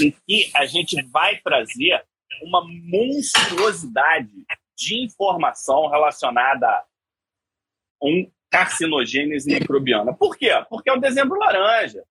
[0.00, 2.04] em que a gente vai trazer
[2.42, 4.32] uma monstruosidade
[4.76, 6.84] de informação relacionada a
[8.02, 10.12] um carcinogênese microbiana.
[10.12, 10.50] Por quê?
[10.68, 12.04] Porque é o dezembro laranja.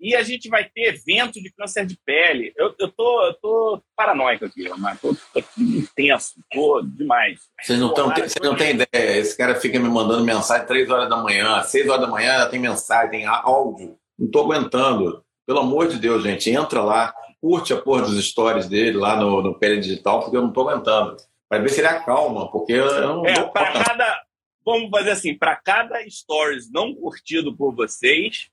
[0.00, 2.52] E a gente vai ter evento de câncer de pele.
[2.56, 7.40] Eu, eu, tô, eu tô paranoico aqui, mas tô, tô intenso, tô demais.
[7.60, 9.18] Vocês não, tão, vocês não têm ideia.
[9.18, 12.48] Esse cara fica me mandando mensagem três horas da manhã, seis horas da manhã já
[12.48, 13.96] tem mensagem, tem áudio.
[14.18, 15.24] Não tô aguentando.
[15.46, 19.42] Pelo amor de Deus, gente, entra lá, curte a porra dos stories dele lá no,
[19.42, 21.16] no Pele Digital, porque eu não tô aguentando.
[21.48, 24.22] Vai ver se ele acalma, porque eu não É, para cada,
[24.64, 28.48] vamos fazer assim: para cada stories não curtido por vocês,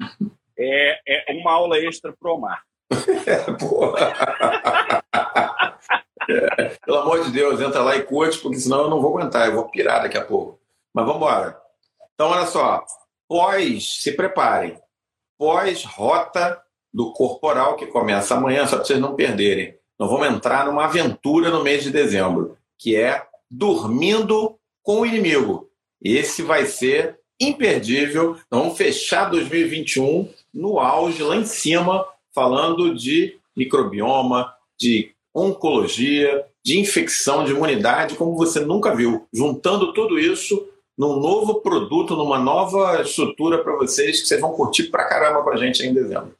[0.58, 2.62] é, é uma aula extra pro Omar.
[3.26, 3.46] É.
[6.30, 9.48] É, pelo amor de Deus, entra lá e curte, porque senão eu não vou aguentar,
[9.48, 10.60] eu vou pirar daqui a pouco.
[10.94, 11.60] Mas vamos embora.
[12.14, 12.84] Então, olha só.
[13.28, 14.78] Pós, se preparem.
[15.38, 16.60] Pós-rota
[16.92, 19.76] do corporal, que começa amanhã, só para vocês não perderem.
[19.98, 25.70] Nós vamos entrar numa aventura no mês de dezembro, que é dormindo com o inimigo.
[26.02, 28.36] Esse vai ser imperdível.
[28.50, 36.78] Nós vamos fechar 2021 no auge, lá em cima, falando de microbioma, de oncologia, de
[36.78, 39.26] infecção, de imunidade, como você nunca viu.
[39.32, 44.84] Juntando tudo isso num novo produto, numa nova estrutura para vocês, que vocês vão curtir
[44.84, 46.34] pra caramba com a gente em dezembro.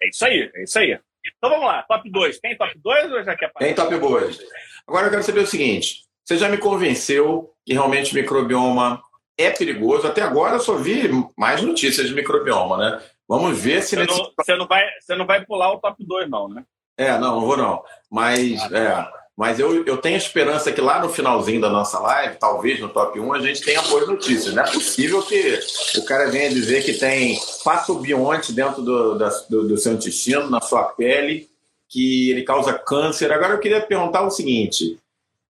[0.00, 0.98] É isso aí, é isso aí.
[1.36, 2.38] Então vamos lá, top 2.
[2.38, 3.66] Tem top 2 ou já quer parar?
[3.66, 4.38] Tem top 2.
[4.86, 9.02] Agora eu quero saber o seguinte: você já me convenceu que realmente microbioma
[9.36, 10.06] é perigoso.
[10.06, 13.02] Até agora eu só vi mais notícias de microbioma, né?
[13.28, 13.90] Vamos ver se.
[13.90, 14.18] Você, nesse...
[14.18, 16.64] não, você, não, vai, você não vai pular o top 2, não, né?
[16.96, 17.82] É, não, não vou não.
[18.10, 22.78] Mas, é, mas eu, eu tenho esperança que lá no finalzinho da nossa live, talvez
[22.80, 24.54] no top 1, a gente tenha boas notícias.
[24.54, 25.58] Não é possível que
[25.98, 30.60] o cara venha dizer que tem patobionte dentro do, da, do, do seu intestino, na
[30.60, 31.48] sua pele,
[31.88, 33.32] que ele causa câncer.
[33.32, 34.98] Agora eu queria perguntar o seguinte: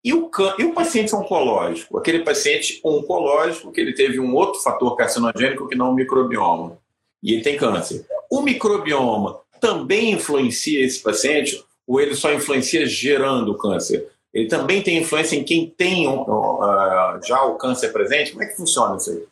[0.04, 1.98] e o, e o paciente oncológico?
[1.98, 6.78] Aquele paciente oncológico que ele teve um outro fator carcinogênico que não o microbioma.
[7.22, 8.04] E ele tem câncer.
[8.30, 14.08] O microbioma também influencia esse paciente ou ele só influencia gerando o câncer?
[14.32, 18.32] Ele também tem influência em quem tem uh, já o câncer presente?
[18.32, 19.24] Como é que funciona isso aí?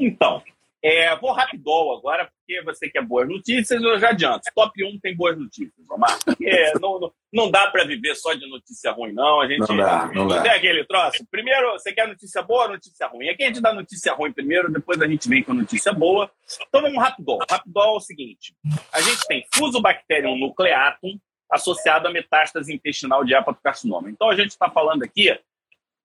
[0.00, 0.42] Então,
[0.82, 4.42] é, vou rapidão agora, porque você quer boas notícias, eu já adianto.
[4.54, 6.18] Top 1 tem boas notícias, Omar.
[6.24, 9.40] Porque não, não, não dá para viver só de notícia ruim, não.
[9.40, 11.24] A gente não, dá, não, não tem aquele troço.
[11.30, 13.28] Primeiro, você quer notícia boa ou notícia ruim?
[13.28, 16.28] Aqui a gente dá notícia ruim primeiro, depois a gente vem com notícia boa.
[16.68, 17.38] Então vamos rapidão.
[17.48, 18.54] Rapidão é o seguinte:
[18.92, 21.16] a gente tem Fusobacterium nucleatum
[21.48, 24.10] associado a metástase intestinal de hepatocarcinoma.
[24.10, 25.30] Então a gente está falando aqui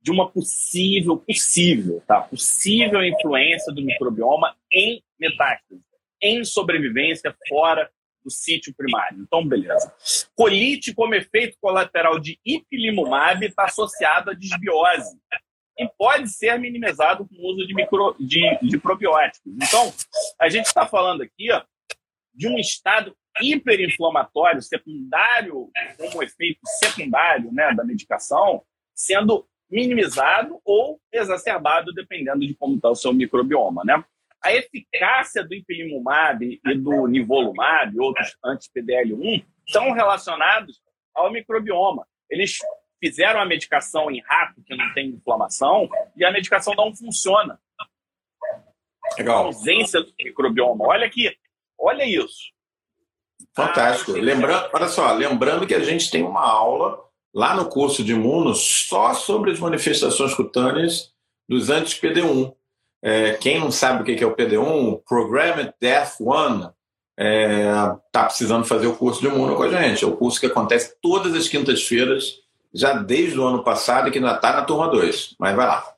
[0.08, 2.22] de uma possível, possível, tá?
[2.22, 5.82] Possível influência do microbioma em metástase,
[6.22, 7.92] em sobrevivência fora
[8.24, 9.20] do sítio primário.
[9.20, 9.94] Então, beleza.
[10.34, 15.20] Colite como efeito colateral de ipilimumab está associado à disbiose
[15.78, 19.52] e pode ser minimizado com o uso de, micro, de, de probióticos.
[19.62, 19.94] Então,
[20.40, 21.62] a gente está falando aqui ó,
[22.34, 28.64] de um estado hiperinflamatório secundário, como efeito secundário né, da medicação,
[28.96, 34.04] sendo minimizado ou exacerbado, dependendo de como está o seu microbioma, né?
[34.44, 40.80] A eficácia do ipilimumab e do nivolumab, outros anti-PDL1, estão relacionados
[41.14, 42.08] ao microbioma.
[42.30, 42.58] Eles
[43.00, 47.60] fizeram a medicação em rato que não tem inflamação e a medicação não funciona.
[49.18, 49.38] Legal.
[49.38, 50.86] A ausência do microbioma.
[50.86, 51.36] Olha aqui,
[51.78, 52.52] olha isso.
[53.56, 54.12] Fantástico.
[54.12, 58.14] Ah, lembrando, olha só, lembrando que a gente tem uma aula lá no curso de
[58.14, 61.14] imuno só sobre as manifestações cutâneas
[61.48, 62.54] dos anti-PD1.
[63.02, 66.70] É, quem não sabe o que é o PD1, Programmed Death One,
[67.18, 70.04] está é, precisando fazer o curso de imuno com a gente.
[70.04, 72.42] É o curso que acontece todas as quintas-feiras,
[72.74, 75.36] já desde o ano passado, e que ainda está na turma 2.
[75.40, 75.96] Mas vai lá.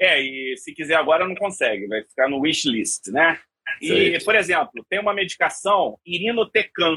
[0.00, 3.38] É, e se quiser agora não consegue, vai ficar no wishlist, né?
[3.80, 6.96] E, por exemplo, tem uma medicação, irinotecan,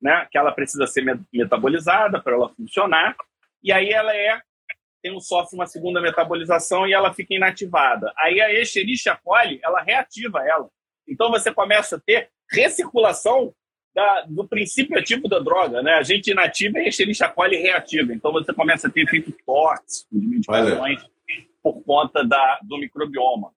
[0.00, 3.16] né, que ela precisa ser metabolizada para ela funcionar,
[3.62, 4.40] e aí ela é
[5.02, 8.12] tem um, sofre uma segunda metabolização e ela fica inativada.
[8.18, 10.68] Aí a Escherichia coli, ela reativa ela.
[11.06, 13.54] Então você começa a ter recirculação
[13.94, 15.94] da, do princípio ativo da droga, né?
[15.94, 18.12] A gente inativa e a Escherichia coli reativa.
[18.12, 21.04] Então você começa a ter efeito tóxico de medicações
[21.62, 23.52] por conta da, do microbioma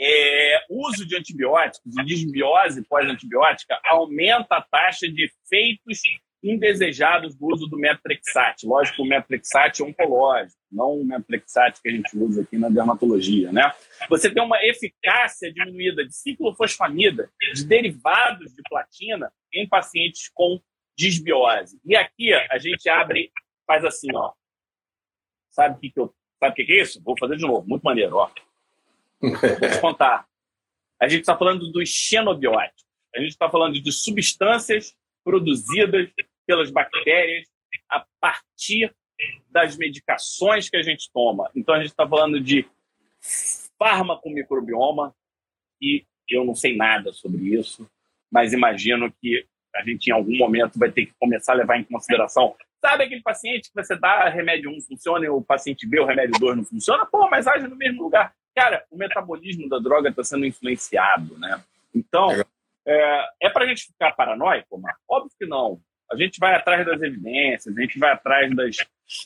[0.00, 6.00] é, uso de antibióticos e disbiose pós-antibiótica aumenta a taxa de efeitos
[6.44, 8.66] indesejados do uso do metrexate.
[8.66, 13.50] Lógico, o metrexate é oncológico, não o metrexate que a gente usa aqui na dermatologia,
[13.50, 13.72] né?
[14.10, 20.60] Você tem uma eficácia diminuída de ciclofosfamida, de derivados de platina em pacientes com
[20.96, 21.80] disbiose.
[21.84, 23.32] E aqui a gente abre,
[23.66, 24.32] faz assim, ó.
[25.50, 27.02] Sabe o que, que eu, sabe o que, que é isso?
[27.02, 28.30] Vou fazer de novo, muito maneiro, ó.
[29.30, 30.26] Vou te contar.
[31.00, 32.84] A gente está falando dos xenobióticos.
[33.14, 36.10] A gente está falando de substâncias produzidas
[36.46, 37.48] pelas bactérias
[37.88, 38.94] a partir
[39.48, 41.50] das medicações que a gente toma.
[41.54, 42.66] Então, a gente está falando de
[43.78, 45.14] fármaco microbioma,
[45.80, 47.88] e eu não sei nada sobre isso,
[48.30, 51.84] mas imagino que a gente em algum momento vai ter que começar a levar em
[51.84, 52.54] consideração.
[52.80, 56.38] Sabe aquele paciente que você dá remédio 1 funciona e o paciente B, o remédio
[56.38, 57.06] 2 não funciona?
[57.06, 58.34] Pô, mas age no mesmo lugar.
[58.54, 61.62] Cara, o metabolismo da droga está sendo influenciado, né?
[61.94, 62.30] Então,
[62.86, 65.00] é, é para a gente ficar paranoico, Marco?
[65.08, 65.80] Óbvio que não.
[66.10, 68.76] A gente vai atrás das evidências, a gente vai atrás das.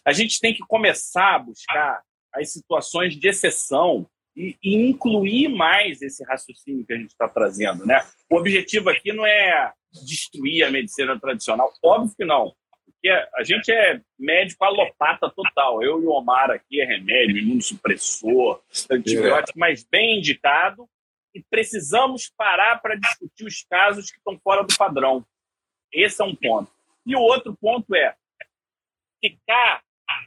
[0.04, 6.00] A gente tem que começar a buscar as situações de exceção e, e incluir mais
[6.00, 8.00] esse raciocínio que a gente está trazendo, né?
[8.30, 9.72] O objetivo aqui não é
[10.06, 12.54] destruir a medicina tradicional, óbvio que não.
[13.08, 15.82] Porque a gente é médico alopata total.
[15.82, 20.86] Eu e o Omar aqui é remédio, imunossupressor, antibiótico, mas bem indicado.
[21.34, 25.24] E precisamos parar para discutir os casos que estão fora do padrão.
[25.92, 26.70] Esse é um ponto.
[27.06, 28.14] E o outro ponto é
[29.24, 29.82] ficar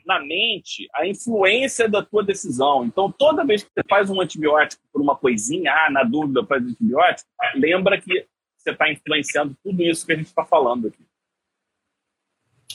[0.06, 2.86] na mente a influência da tua decisão.
[2.86, 6.64] Então, toda vez que você faz um antibiótico por uma coisinha, ah, na dúvida faz
[6.64, 8.26] antibiótico, lembra que
[8.58, 11.11] você está influenciando tudo isso que a gente está falando aqui.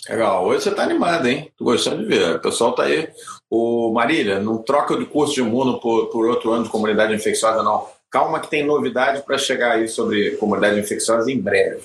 [0.08, 0.44] Legal.
[0.44, 1.52] Hoje você está animado, hein?
[1.56, 2.36] Tô gostando de ver.
[2.36, 3.08] O pessoal tá aí.
[3.50, 7.62] O Marília, não troca de curso de imuno por, por outro ano de comunidade infecciosa,
[7.62, 7.88] não.
[8.10, 11.82] Calma que tem novidade para chegar aí sobre comunidade infecciosa em breve.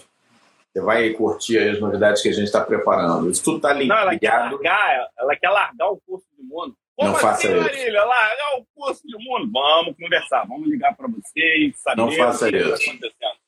[0.72, 3.30] Você vai curtir as novidades que a gente está preparando.
[3.30, 3.98] Isso tudo está ligado.
[3.98, 6.76] Não, ela quer largar, ela quer largar o curso de mundo.
[6.96, 7.62] Como não assim, faça isso.
[7.62, 8.04] Marília?
[8.06, 9.52] Largar o curso de mundo?
[9.52, 13.42] Vamos conversar, vamos ligar para vocês, saber não faça o que está acontecendo.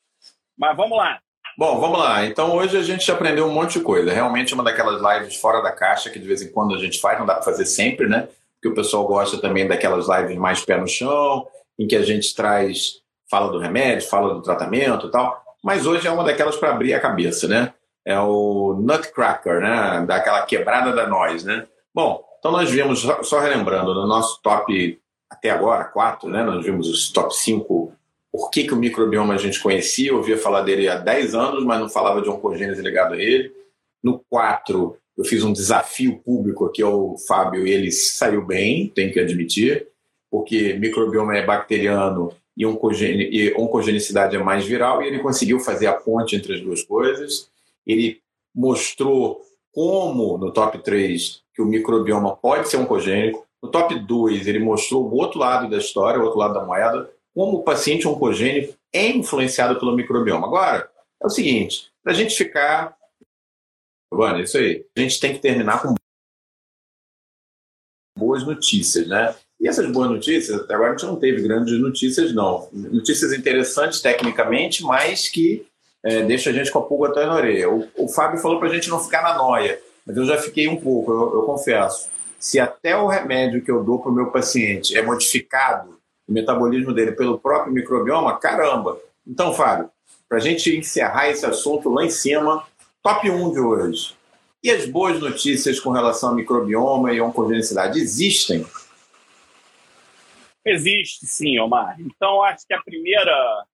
[0.56, 1.20] Mas vamos lá.
[1.56, 2.26] Bom, vamos lá.
[2.26, 4.12] Então hoje a gente aprendeu um monte de coisa.
[4.12, 7.16] Realmente uma daquelas lives fora da caixa que de vez em quando a gente faz,
[7.16, 8.28] não dá para fazer sempre, né?
[8.56, 11.46] Porque o pessoal gosta também daquelas lives mais pé no chão,
[11.78, 12.94] em que a gente traz,
[13.30, 15.44] fala do remédio, fala do tratamento e tal.
[15.62, 17.72] Mas hoje é uma daquelas para abrir a cabeça, né?
[18.04, 20.04] É o Nutcracker, né?
[20.06, 21.66] Daquela quebrada da nós, né?
[21.94, 26.42] Bom, então nós vimos, só relembrando, no nosso top até agora, quatro, né?
[26.42, 27.92] Nós vimos os top 5
[28.34, 31.78] por que, que o microbioma a gente conhecia, ouvia falar dele há 10 anos, mas
[31.78, 33.52] não falava de oncogênese ligado a ele.
[34.02, 39.12] No 4, eu fiz um desafio público aqui ao Fábio e ele saiu bem, tem
[39.12, 39.86] que admitir,
[40.28, 45.86] porque microbioma é bacteriano e, oncogene, e oncogenicidade é mais viral, e ele conseguiu fazer
[45.86, 47.48] a ponte entre as duas coisas.
[47.86, 48.20] Ele
[48.52, 49.42] mostrou
[49.72, 53.46] como, no top 3, que o microbioma pode ser oncogênico.
[53.62, 57.08] No top 2, ele mostrou o outro lado da história, o outro lado da moeda,
[57.34, 60.46] como o paciente oncogênico é influenciado pelo microbioma.
[60.46, 60.88] Agora,
[61.22, 62.96] é o seguinte, para a gente ficar.
[64.12, 64.86] Giovanni, isso aí.
[64.96, 65.94] A gente tem que terminar com
[68.16, 69.34] boas notícias, né?
[69.60, 72.68] E essas boas notícias, até agora a gente não teve grandes notícias, não.
[72.72, 75.66] Notícias interessantes tecnicamente, mas que
[76.04, 77.70] é, deixa a gente com a pulga atrás na orelha.
[77.70, 80.68] O, o Fábio falou para a gente não ficar na noia, mas eu já fiquei
[80.68, 82.10] um pouco, eu, eu confesso.
[82.38, 86.92] Se até o remédio que eu dou para o meu paciente é modificado, o metabolismo
[86.92, 88.98] dele pelo próprio microbioma, caramba!
[89.26, 89.90] Então, Fábio,
[90.28, 92.66] para a gente encerrar esse assunto lá em cima,
[93.02, 94.14] top 1 de hoje.
[94.62, 98.64] E as boas notícias com relação ao microbioma e oncogenicidade existem?
[100.64, 101.96] Existe sim, Omar.
[102.00, 103.64] Então, acho que a primeira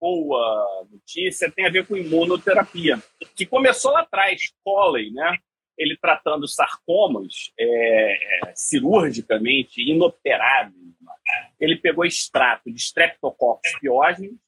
[0.00, 3.00] boa notícia tem a ver com imunoterapia,
[3.36, 5.38] que começou lá atrás, Coley, né?
[5.76, 10.74] Ele tratando sarcomas é, cirurgicamente inoperáveis.
[11.58, 14.38] Ele pegou extrato de Streptococcus pyogenes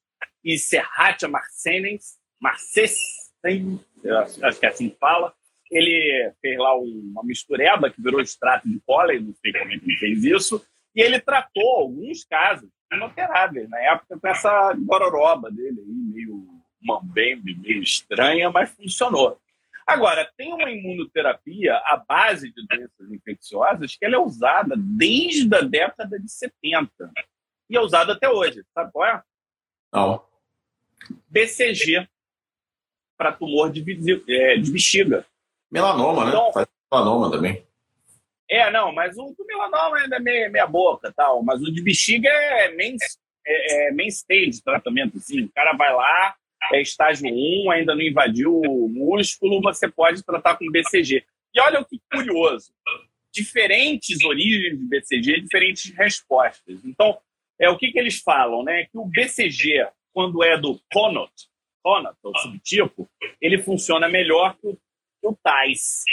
[0.45, 3.81] e Serratia marcescens, marcescens,
[4.43, 5.35] acho que é assim que fala.
[5.71, 9.97] Ele fez lá uma mistureba que virou extrato de Coley, não sei como é ele
[9.99, 16.47] fez isso, e ele tratou alguns casos inoperáveis, na época com essa gororoba dele, meio
[16.81, 19.41] mambembe, meio estranha, mas funcionou.
[19.87, 25.61] Agora, tem uma imunoterapia à base de doenças infecciosas que ela é usada desde a
[25.61, 26.91] década de 70
[27.71, 28.65] e é usada até hoje.
[28.75, 29.23] Sabe qual é?
[29.93, 30.27] Não.
[31.29, 32.09] BCG
[33.17, 33.83] para tumor de,
[34.29, 35.25] é, de bexiga.
[35.71, 36.31] Melanoma, né?
[36.31, 36.53] então, né?
[36.53, 37.67] Faz melanoma também.
[38.49, 41.83] É, não, mas o do melanoma ainda é meia, meia boca tal, mas o de
[41.83, 42.97] bexiga é main,
[43.47, 45.43] é, é main stage tratamento, assim.
[45.45, 46.37] O cara vai lá,
[46.73, 51.25] é estágio 1, ainda não invadiu o músculo, você pode tratar com BCG.
[51.55, 52.73] E olha o que curioso,
[53.33, 56.85] diferentes origens de BCG, diferentes respostas.
[56.85, 57.19] Então,
[57.59, 58.85] é o que, que eles falam, né?
[58.87, 61.33] Que o BCG, quando é do CONOT,
[61.83, 63.09] CONOT, o subtipo,
[63.41, 66.05] ele funciona melhor que o, que o TAIS.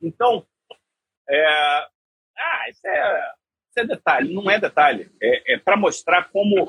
[0.00, 0.46] Então,
[1.28, 1.46] é...
[2.36, 3.32] Ah, isso é,
[3.70, 4.32] isso é detalhe.
[4.32, 5.10] Não é detalhe.
[5.22, 6.68] É, é para mostrar como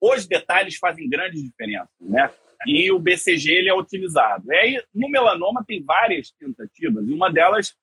[0.00, 2.28] os detalhes fazem grande diferença, né?
[2.66, 4.52] E o BCG ele é utilizado.
[4.52, 7.74] E aí, no melanoma tem várias tentativas, e uma delas,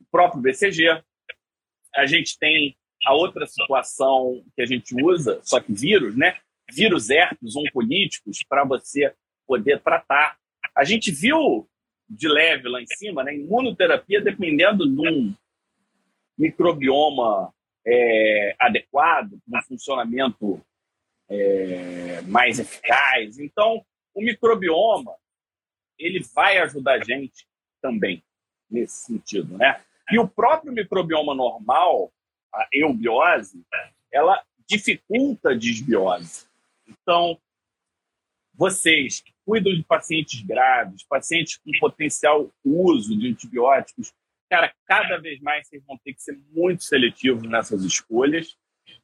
[0.00, 1.02] o próprio BCG.
[1.96, 6.36] A gente tem a outra situação que a gente usa, só que vírus, né?
[6.70, 9.14] Vírus herpes oncolíticos para você
[9.46, 10.36] poder tratar
[10.74, 11.66] A gente viu
[12.08, 15.34] de leve lá em cima, né, imunoterapia dependendo de um
[16.38, 17.52] microbioma
[17.86, 20.60] é, adequado, um funcionamento
[21.28, 23.38] é, mais eficaz.
[23.38, 23.84] Então,
[24.18, 25.14] o microbioma
[25.96, 27.46] ele vai ajudar a gente
[27.80, 28.22] também
[28.68, 29.80] nesse sentido, né?
[30.10, 32.12] E o próprio microbioma normal,
[32.52, 33.64] a eubiose,
[34.12, 36.46] ela dificulta a desbiose.
[36.86, 37.38] Então,
[38.52, 44.12] vocês que cuidam de pacientes graves, pacientes com potencial uso de antibióticos,
[44.50, 48.56] cara, cada vez mais vocês vão ter que ser muito seletivos nessas escolhas,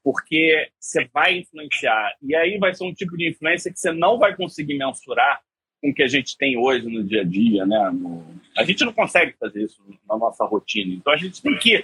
[0.04, 2.14] porque você vai influenciar.
[2.20, 5.40] E aí vai ser um tipo de influência que você não vai conseguir mensurar
[5.80, 7.90] com o que a gente tem hoje no dia a dia, né?
[8.56, 10.94] A gente não consegue fazer isso na nossa rotina.
[10.94, 11.82] Então a gente tem que.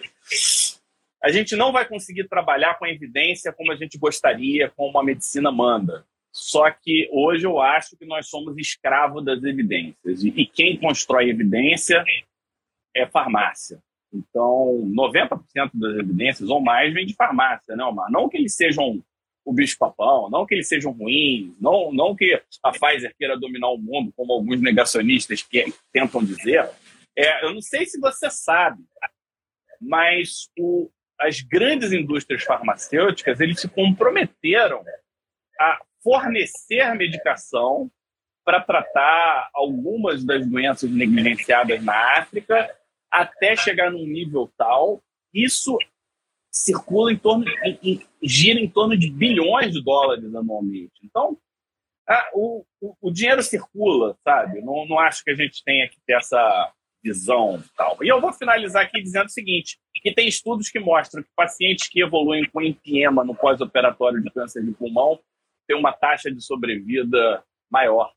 [1.23, 5.05] A gente não vai conseguir trabalhar com a evidência como a gente gostaria, como a
[5.05, 6.05] medicina manda.
[6.31, 10.23] Só que hoje eu acho que nós somos escravos das evidências.
[10.23, 12.05] E quem constrói evidência
[12.95, 13.83] é farmácia.
[14.13, 18.11] Então, 90% das evidências ou mais vem de farmácia, né, Omar?
[18.11, 19.03] Não que eles sejam
[19.45, 23.79] o bicho-papão, não que eles sejam ruins, não, não que a Pfizer queira dominar o
[23.79, 26.69] mundo, como alguns negacionistas que tentam dizer.
[27.17, 28.83] É, eu não sei se você sabe,
[29.81, 34.85] mas o, as grandes indústrias farmacêuticas eles se comprometeram
[35.59, 37.91] a fornecer medicação
[38.45, 42.75] para tratar algumas das doenças negligenciadas na África
[43.11, 45.03] até chegar num nível tal.
[45.33, 45.77] Isso
[46.51, 50.93] circula em torno, em, em, gira em torno de bilhões de dólares anualmente.
[51.03, 51.39] Então,
[52.09, 54.61] a, o, o, o, dinheiro circula, sabe?
[54.61, 57.97] Não, não acho que a gente tenha que ter essa visão tal.
[58.03, 61.89] E eu vou finalizar aqui dizendo o seguinte, que tem estudos que mostram que pacientes
[61.89, 65.19] que evoluem com empiema no pós-operatório de câncer de pulmão
[65.67, 68.13] têm uma taxa de sobrevida maior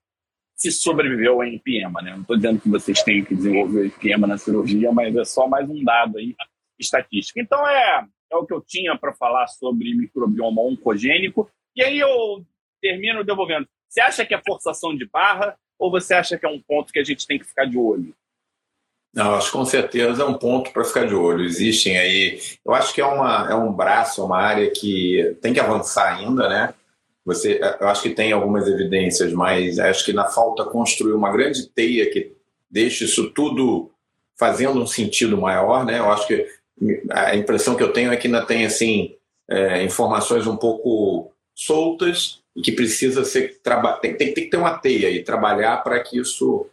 [0.56, 2.12] se sobreviveu a empiema, né?
[2.12, 5.70] Não estou dizendo que vocês têm que desenvolver empiema na cirurgia, mas é só mais
[5.70, 6.36] um dado aí
[6.80, 7.40] estatístico.
[7.40, 11.50] Então é, é o que eu tinha para falar sobre microbioma oncogênico.
[11.76, 12.46] E aí eu
[12.82, 13.68] termino devolvendo.
[13.90, 17.00] Você acha que é forçação de barra ou você acha que é um ponto que
[17.00, 18.14] a gente tem que ficar de olho?
[19.14, 21.44] Não, acho que com certeza é um ponto para ficar de olho.
[21.44, 22.40] Existem aí.
[22.66, 26.18] Eu acho que é, uma, é um braço, é uma área que tem que avançar
[26.18, 26.74] ainda, né?
[27.26, 31.68] Você, eu acho que tem algumas evidências, mas acho que na falta construir uma grande
[31.68, 32.34] teia que
[32.70, 33.92] deixe isso tudo
[34.38, 36.00] fazendo um sentido maior, né?
[36.00, 36.46] Eu acho que
[37.10, 39.16] a impressão que eu tenho é que ainda tem assim
[39.50, 43.62] é, informações um pouco soltas e que precisa ser
[44.02, 46.66] tem, tem, tem que ter uma teia e trabalhar para que isso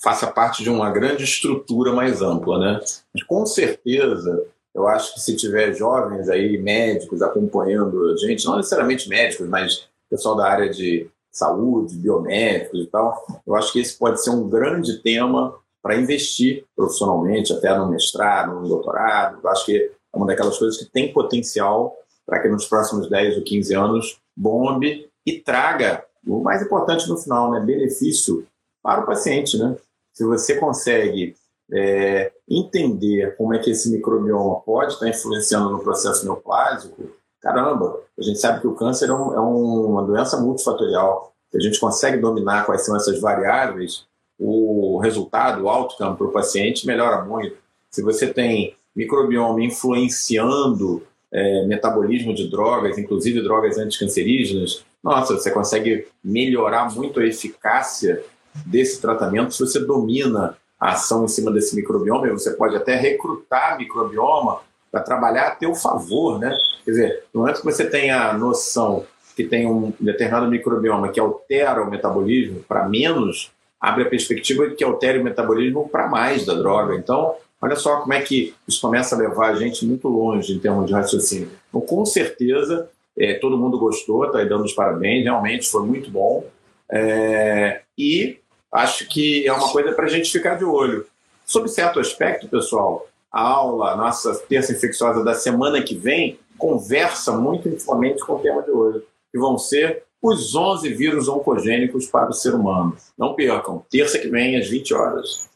[0.00, 2.80] faça parte de uma grande estrutura mais ampla, né?
[3.12, 8.56] Mas com certeza eu acho que se tiver jovens aí médicos acompanhando a gente, não
[8.56, 13.96] necessariamente médicos, mas pessoal da área de saúde, biomédicos e tal, eu acho que esse
[13.96, 19.38] pode ser um grande tema para investir profissionalmente, até no mestrado, no doutorado.
[19.42, 21.96] Eu acho que é uma daquelas coisas que tem potencial
[22.26, 27.16] para que nos próximos 10 ou 15 anos bombe e traga o mais importante no
[27.16, 28.46] final, né, benefício
[28.82, 29.76] para o paciente, né?
[30.12, 31.34] Se você consegue
[31.72, 37.07] é, entender como é que esse microbioma pode estar influenciando no processo neoplásico,
[37.40, 41.32] caramba, a gente sabe que o câncer é, um, é uma doença multifatorial.
[41.50, 44.06] Se a gente consegue dominar quais são essas variáveis,
[44.38, 47.56] o resultado, o outcome para o paciente melhora muito.
[47.90, 56.06] Se você tem microbioma influenciando é, metabolismo de drogas, inclusive drogas anticancerígenas, nossa, você consegue
[56.22, 58.22] melhorar muito a eficácia
[58.66, 62.94] desse tratamento se você domina a ação em cima desse microbioma, e você pode até
[62.94, 64.60] recrutar microbioma
[64.90, 66.56] para trabalhar a teu favor, né?
[66.84, 69.04] Quer dizer, no momento que você tem a noção
[69.36, 74.74] que tem um determinado microbioma que altera o metabolismo para menos, abre a perspectiva de
[74.74, 76.96] que altere o metabolismo para mais da droga.
[76.96, 80.58] Então, olha só como é que isso começa a levar a gente muito longe em
[80.58, 81.50] termos de raciocínio.
[81.68, 86.44] Então, com certeza, é, todo mundo gostou, está dando os parabéns, realmente foi muito bom.
[86.90, 88.38] É, e
[88.72, 91.06] acho que é uma coisa para a gente ficar de olho.
[91.44, 97.32] Sob certo aspecto, pessoal, a aula, a nossa terça infecciosa da semana que vem, conversa
[97.36, 102.30] muito intimamente com o tema de hoje, que vão ser os 11 vírus oncogênicos para
[102.30, 102.96] o ser humano.
[103.16, 105.48] Não percam, terça que vem, às 20 horas.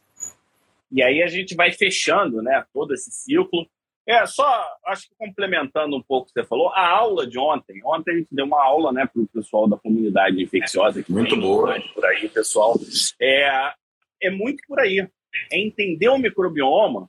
[0.90, 3.66] E aí a gente vai fechando né, todo esse ciclo.
[4.06, 4.44] É, só,
[4.86, 8.18] acho que complementando um pouco o que você falou, a aula de ontem, ontem a
[8.18, 11.02] gente deu uma aula né, para o pessoal da comunidade infecciosa.
[11.02, 11.80] Que muito boa.
[11.94, 12.78] Por aí, pessoal.
[13.20, 13.72] É,
[14.22, 15.08] é muito por aí.
[15.50, 17.08] É entender o microbioma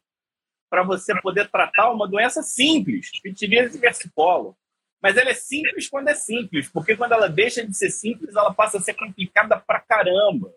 [0.74, 4.56] para você poder tratar uma doença simples, pitiríase versicolor.
[5.00, 8.52] Mas ela é simples quando é simples, porque quando ela deixa de ser simples, ela
[8.52, 10.52] passa a ser complicada pra caramba.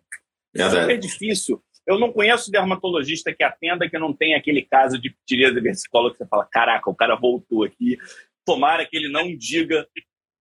[0.54, 0.80] Verdade.
[0.80, 1.62] Super difícil.
[1.86, 6.16] Eu não conheço dermatologista que atenda que não tem aquele caso de ptiríase versicolor que
[6.16, 7.98] você fala, caraca, o cara voltou aqui.
[8.42, 9.86] Tomara que ele não diga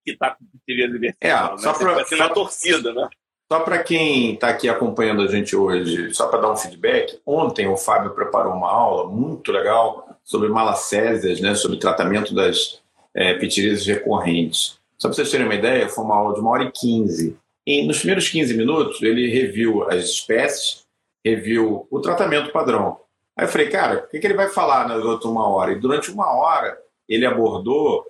[0.06, 1.38] que está com ptiríase versicolor.
[1.38, 1.58] É, né?
[1.58, 3.10] só para na torcida, né?
[3.52, 7.68] Só para quem está aqui acompanhando a gente hoje, só para dar um feedback, ontem
[7.68, 12.82] o Fábio preparou uma aula muito legal sobre malacésias, né, sobre tratamento das
[13.14, 14.80] é, recorrentes.
[14.98, 17.38] Só para vocês terem uma ideia, foi uma aula de uma hora e quinze.
[17.68, 20.84] E nos primeiros 15 minutos, ele reviu as espécies,
[21.24, 23.00] reviu o tratamento padrão.
[23.38, 25.72] Aí eu falei, cara, o que, que ele vai falar nas outras uma hora?
[25.72, 26.78] E durante uma hora,
[27.08, 28.06] ele abordou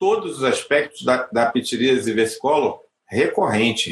[0.00, 3.88] todos os aspectos da, da pitiríase versicolor recorrente,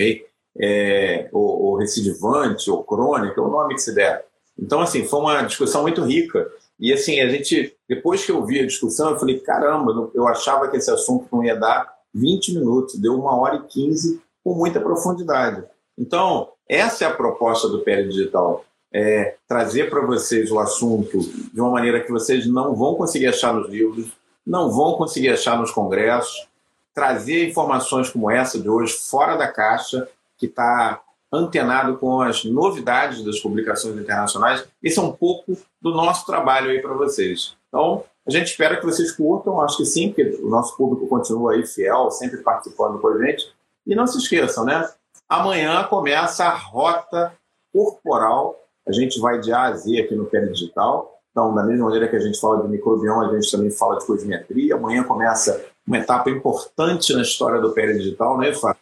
[0.59, 4.25] é, ou, ou recidivante, ou crônica, o nome que se der.
[4.59, 6.51] Então, assim, foi uma discussão muito rica.
[6.79, 10.69] E, assim, a gente, depois que eu vi a discussão, eu falei, caramba, eu achava
[10.69, 14.81] que esse assunto não ia dar 20 minutos, deu uma hora e 15 com muita
[14.81, 15.65] profundidade.
[15.97, 18.65] Então, essa é a proposta do PL Digital.
[18.95, 21.19] É trazer para vocês o assunto
[21.53, 24.13] de uma maneira que vocês não vão conseguir achar nos livros,
[24.47, 26.47] não vão conseguir achar nos congressos,
[26.95, 30.07] trazer informações como essa de hoje fora da caixa,
[30.43, 31.01] que está
[31.33, 34.67] antenado com as novidades das publicações internacionais.
[34.83, 37.57] Esse é um pouco do nosso trabalho aí para vocês.
[37.69, 41.53] Então, a gente espera que vocês curtam, acho que sim, porque o nosso público continua
[41.53, 43.55] aí fiel, sempre participando com a gente.
[43.87, 44.89] E não se esqueçam, né?
[45.29, 47.33] Amanhã começa a rota
[47.73, 48.59] corporal.
[48.87, 51.21] A gente vai de A a Z aqui no Pé Digital.
[51.31, 54.07] Então, da mesma maneira que a gente fala de microbioma, a gente também fala de
[54.07, 54.75] cosmetria.
[54.75, 58.82] Amanhã começa uma etapa importante na história do Pé Digital, né, Fábio?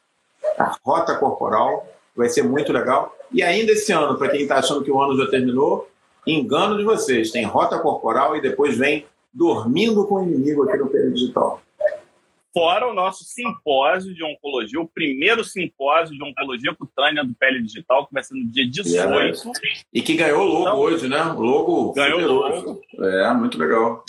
[0.59, 3.15] A rota corporal, vai ser muito legal.
[3.33, 5.89] E ainda esse ano, para quem está achando que o ano já terminou,
[6.27, 10.89] engano de vocês, tem rota corporal e depois vem dormindo com o inimigo aqui no
[10.89, 11.63] período digital.
[12.53, 18.09] Fora o nosso simpósio de oncologia, o primeiro simpósio de oncologia cutânea do Pele Digital,
[18.09, 19.53] que vai ser no dia 18.
[19.93, 21.23] E que ganhou o logo então, hoje, né?
[21.23, 21.93] O logo.
[21.93, 22.83] Ganhou o logo.
[22.99, 24.05] É, muito legal.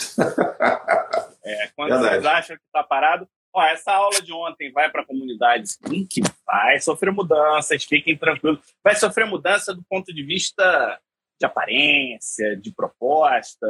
[1.44, 2.14] É, quando Verdade.
[2.14, 6.06] vocês acham que está parado, Ó, essa aula de ontem vai para a comunidade, sim,
[6.06, 8.60] que vai sofrer mudanças, fiquem tranquilos.
[8.82, 10.98] Vai sofrer mudança do ponto de vista
[11.38, 13.66] de aparência, de proposta.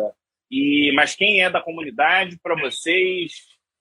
[0.50, 3.32] E mas quem é da comunidade, para vocês,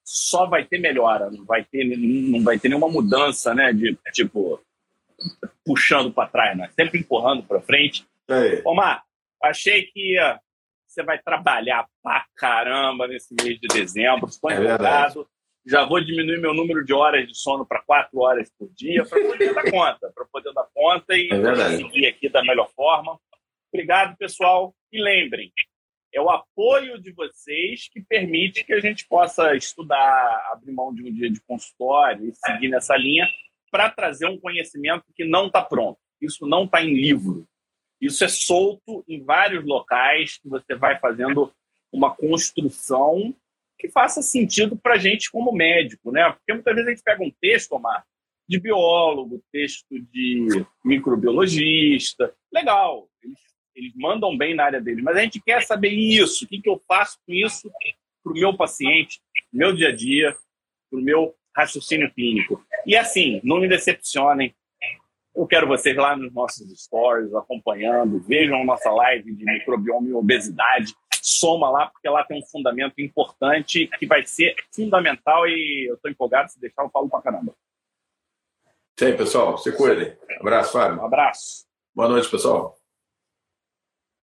[0.04, 3.72] só vai ter melhora, não vai ter, não vai ter nenhuma mudança, né?
[3.72, 4.60] De tipo
[5.64, 6.70] puxando para trás, né?
[6.76, 8.08] Sempre empurrando para frente.
[8.28, 8.62] É.
[8.66, 9.04] Omar,
[9.44, 10.16] achei que
[10.88, 14.28] você vai trabalhar pra caramba nesse mês de dezembro.
[14.28, 15.30] Estou é empolgado
[15.66, 19.22] já vou diminuir meu número de horas de sono para quatro horas por dia para
[19.22, 23.20] poder dar conta, para poder dar conta e é seguir aqui da melhor forma.
[23.72, 24.76] Obrigado, pessoal.
[24.92, 25.52] E lembrem,
[26.14, 31.04] é o apoio de vocês que permite que a gente possa estudar, abrir mão de
[31.04, 33.28] um dia de consultório e seguir nessa linha
[33.72, 35.98] para trazer um conhecimento que não está pronto.
[36.20, 37.48] Isso não está em livro.
[38.02, 41.54] Isso é solto em vários locais que você vai fazendo
[41.92, 43.34] uma construção
[43.82, 46.32] que faça sentido para a gente como médico, né?
[46.32, 48.06] Porque muitas vezes a gente pega um texto, Omar,
[48.48, 53.40] de biólogo, texto de microbiologista, legal, eles,
[53.76, 56.70] eles mandam bem na área deles, mas a gente quer saber isso, o que, que
[56.70, 57.72] eu faço com isso
[58.24, 59.20] para o meu paciente,
[59.52, 60.36] meu dia a dia,
[60.92, 62.64] para o meu raciocínio clínico.
[62.86, 64.54] E assim, não me decepcionem.
[65.36, 70.14] Eu quero vocês lá nos nossos stories, acompanhando, vejam a nossa live de microbioma e
[70.14, 75.96] obesidade soma lá, porque lá tem um fundamento importante que vai ser fundamental e eu
[75.96, 77.54] estou empolgado, se deixar eu falo pra caramba.
[78.98, 79.58] Isso aí, pessoal.
[79.58, 80.16] Se cuidem.
[80.40, 81.02] Abraço, Fábio.
[81.02, 81.66] Um abraço.
[81.94, 82.81] Boa noite, pessoal.